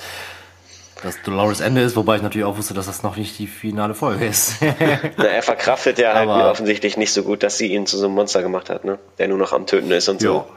[1.04, 3.94] dass Dolores Ende ist, wobei ich natürlich auch wusste, dass das noch nicht die finale
[3.94, 4.56] Folge ist.
[5.18, 8.16] Na, er verkraftet ja halt offensichtlich nicht so gut, dass sie ihn zu so einem
[8.16, 8.98] Monster gemacht hat, ne?
[9.20, 10.34] Der nur noch am Töten ist und jo.
[10.34, 10.57] so.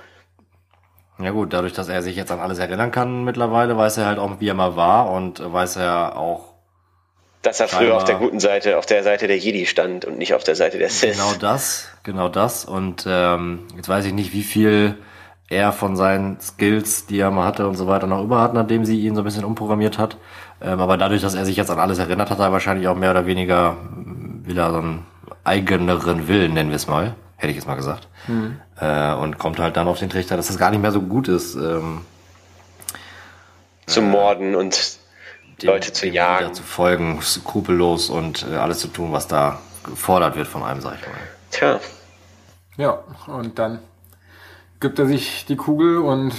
[1.20, 4.18] Ja gut, dadurch, dass er sich jetzt an alles erinnern kann mittlerweile, weiß er halt
[4.18, 6.54] auch, wie er mal war und weiß er auch.
[7.42, 10.34] Dass er früher auf der guten Seite, auf der Seite der Jedi stand und nicht
[10.34, 11.16] auf der Seite der Sith.
[11.16, 12.66] Genau das, genau das.
[12.66, 14.96] Und ähm, jetzt weiß ich nicht, wie viel
[15.48, 18.84] er von seinen Skills, die er mal hatte und so weiter, noch über hat, nachdem
[18.84, 20.18] sie ihn so ein bisschen umprogrammiert hat.
[20.60, 22.96] Ähm, aber dadurch, dass er sich jetzt an alles erinnert hat, hat er wahrscheinlich auch
[22.96, 23.76] mehr oder weniger,
[24.44, 25.06] will er so einen
[25.42, 28.06] eigeneren Willen, nennen wir es mal hätte ich jetzt mal gesagt.
[28.28, 28.60] Mhm.
[28.78, 31.26] Äh, und kommt halt dann auf den Trichter, dass das gar nicht mehr so gut
[31.26, 31.54] ist.
[31.54, 32.02] Ähm,
[33.86, 34.98] zu morden und
[35.62, 36.54] dem, Leute zu jagen.
[36.54, 40.96] zu folgen, skrupellos und äh, alles zu tun, was da gefordert wird von einem, sag
[41.00, 41.14] ich mal.
[41.50, 41.80] Tja.
[42.76, 43.80] Ja, und dann
[44.78, 46.34] gibt er sich die Kugel und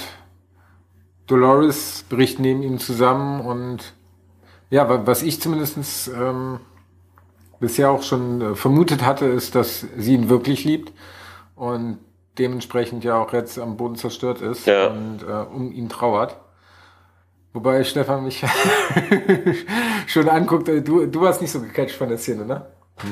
[1.27, 3.93] Dolores bricht neben ihm zusammen und
[4.69, 6.59] ja, was ich zumindest ähm,
[7.61, 10.91] bisher auch schon äh, vermutet hatte, ist, dass sie ihn wirklich liebt
[11.55, 11.99] und
[12.37, 14.87] dementsprechend ja auch jetzt am Boden zerstört ist ja.
[14.87, 16.35] und äh, um ihn trauert.
[17.53, 18.43] Wobei Stefan mich
[20.07, 22.65] schon anguckt, äh, du, du warst nicht so gecatcht von der Szene, ne?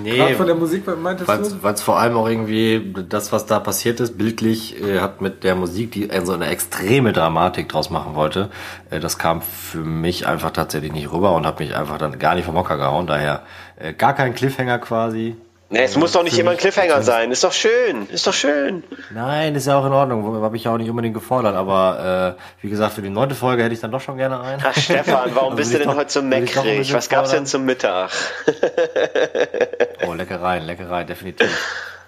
[0.03, 0.17] Nee.
[0.17, 1.63] Gerade von der Musik meintest weil's, du?
[1.63, 5.43] Weil es vor allem auch irgendwie, das, was da passiert ist, bildlich, äh, hat mit
[5.43, 8.49] der Musik, die so eine extreme Dramatik draus machen wollte,
[8.91, 12.35] äh, das kam für mich einfach tatsächlich nicht rüber und hat mich einfach dann gar
[12.35, 13.07] nicht vom Hocker gehauen.
[13.07, 13.43] Daher
[13.77, 15.35] äh, gar kein Cliffhanger quasi.
[15.71, 17.31] Nee, es muss doch nicht immer ein Cliffhanger sein.
[17.31, 18.09] Ist doch schön.
[18.09, 18.83] Ist doch schön.
[19.11, 20.41] Nein, ist ja auch in Ordnung.
[20.41, 21.55] Habe ich ja auch nicht unbedingt gefordert.
[21.55, 24.63] Aber äh, wie gesagt, für die neunte Folge hätte ich dann doch schon gerne einen.
[24.65, 26.91] Ach, Stefan, warum also bist du denn heute so meckrig?
[26.91, 28.09] Was gab's denn zum Mittag?
[30.07, 31.49] oh, Leckereien, Leckereien, definitiv.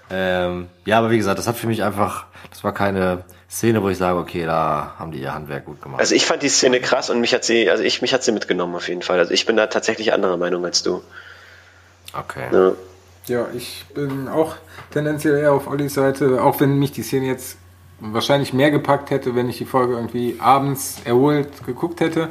[0.09, 3.89] Ähm, ja, aber wie gesagt, das hat für mich einfach, das war keine Szene, wo
[3.89, 5.99] ich sage, okay, da haben die ihr Handwerk gut gemacht.
[5.99, 8.31] Also ich fand die Szene krass und mich hat sie, also ich, mich hat sie
[8.31, 9.19] mitgenommen auf jeden Fall.
[9.19, 11.03] Also ich bin da tatsächlich anderer Meinung als du.
[12.13, 12.47] Okay.
[12.51, 12.71] Ja.
[13.27, 14.55] Ja, ich bin auch
[14.89, 17.57] tendenziell eher auf Ollis Seite, auch wenn mich die Szene jetzt
[17.99, 22.29] wahrscheinlich mehr gepackt hätte, wenn ich die Folge irgendwie abends erholt geguckt hätte.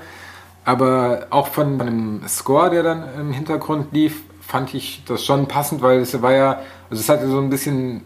[0.65, 5.81] Aber auch von einem Score, der dann im Hintergrund lief, fand ich das schon passend,
[5.81, 6.61] weil es war ja,
[6.91, 8.03] also es hatte so ein bisschen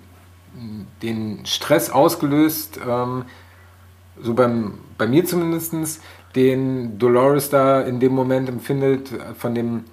[1.02, 3.24] den Stress ausgelöst, ähm,
[4.20, 6.01] so beim, bei mir zumindestens,
[6.36, 9.09] den Dolores da in dem Moment empfindet,
[9.39, 9.85] von dem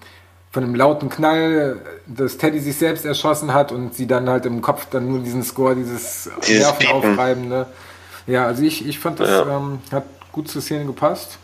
[0.52, 4.62] von einem lauten Knall, dass Teddy sich selbst erschossen hat und sie dann halt im
[4.62, 7.48] Kopf dann nur diesen Score, dieses, dieses Nerven aufreiben.
[7.48, 7.66] Ne?
[8.28, 9.58] Ja, also ich, ich fand das ja.
[9.58, 11.38] ähm, hat gut zur Szene gepasst.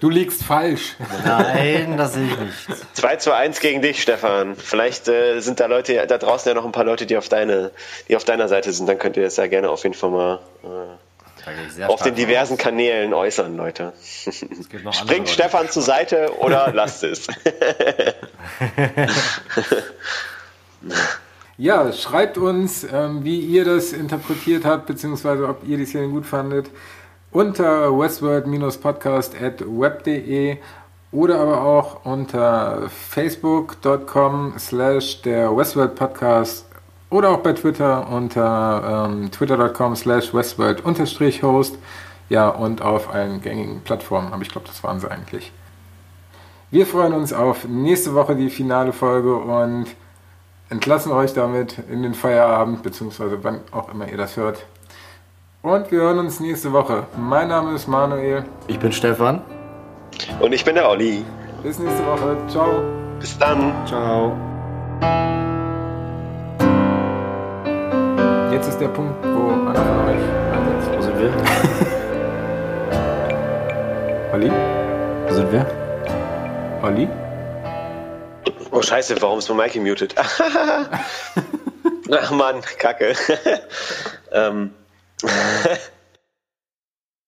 [0.00, 0.96] Du liegst falsch.
[1.24, 2.96] Nein, das sehe ich nicht.
[2.96, 4.54] 2 zu 1 gegen dich, Stefan.
[4.56, 7.72] Vielleicht äh, sind da Leute, da draußen ja noch ein paar Leute, die auf, deine,
[8.08, 8.88] die auf deiner Seite sind.
[8.88, 11.07] Dann könnt ihr das ja gerne auf jeden Fall mal äh,
[11.86, 12.58] auf den diversen aus.
[12.58, 13.92] Kanälen äußern, Leute.
[14.92, 17.26] Springt Stefan zur Seite oder lasst es.
[21.56, 26.26] ja, schreibt uns, ähm, wie ihr das interpretiert habt, beziehungsweise ob ihr die Szene gut
[26.26, 26.70] fandet,
[27.30, 30.58] unter westworld-podcast at web.de
[31.10, 36.67] oder aber auch unter facebook.com slash der Westworld Podcast
[37.10, 41.78] oder auch bei Twitter unter ähm, twitter.com slash westworld-host.
[42.28, 45.50] Ja, und auf allen gängigen Plattformen, aber ich glaube, das waren sie eigentlich.
[46.70, 49.86] Wir freuen uns auf nächste Woche die finale Folge und
[50.68, 54.66] entlassen euch damit in den Feierabend, beziehungsweise wann auch immer ihr das hört.
[55.62, 57.04] Und wir hören uns nächste Woche.
[57.16, 58.44] Mein Name ist Manuel.
[58.66, 59.40] Ich bin Stefan.
[60.40, 61.24] Und ich bin der Olli.
[61.62, 62.36] Bis nächste Woche.
[62.48, 62.82] Ciao.
[63.18, 63.72] Bis dann.
[63.86, 65.47] Ciao.
[68.58, 70.18] Jetzt ist der Punkt, wo einer von euch
[70.52, 70.90] ansetzt.
[70.92, 71.30] Wo sind wir?
[74.32, 74.50] Olli?
[75.28, 75.64] Wo sind wir?
[76.82, 77.08] Olli?
[78.72, 80.16] Oh scheiße, warum ist mein Mic gemutet?
[80.18, 80.40] Ach
[82.32, 83.14] Mann, Kacke.
[84.32, 84.74] ähm.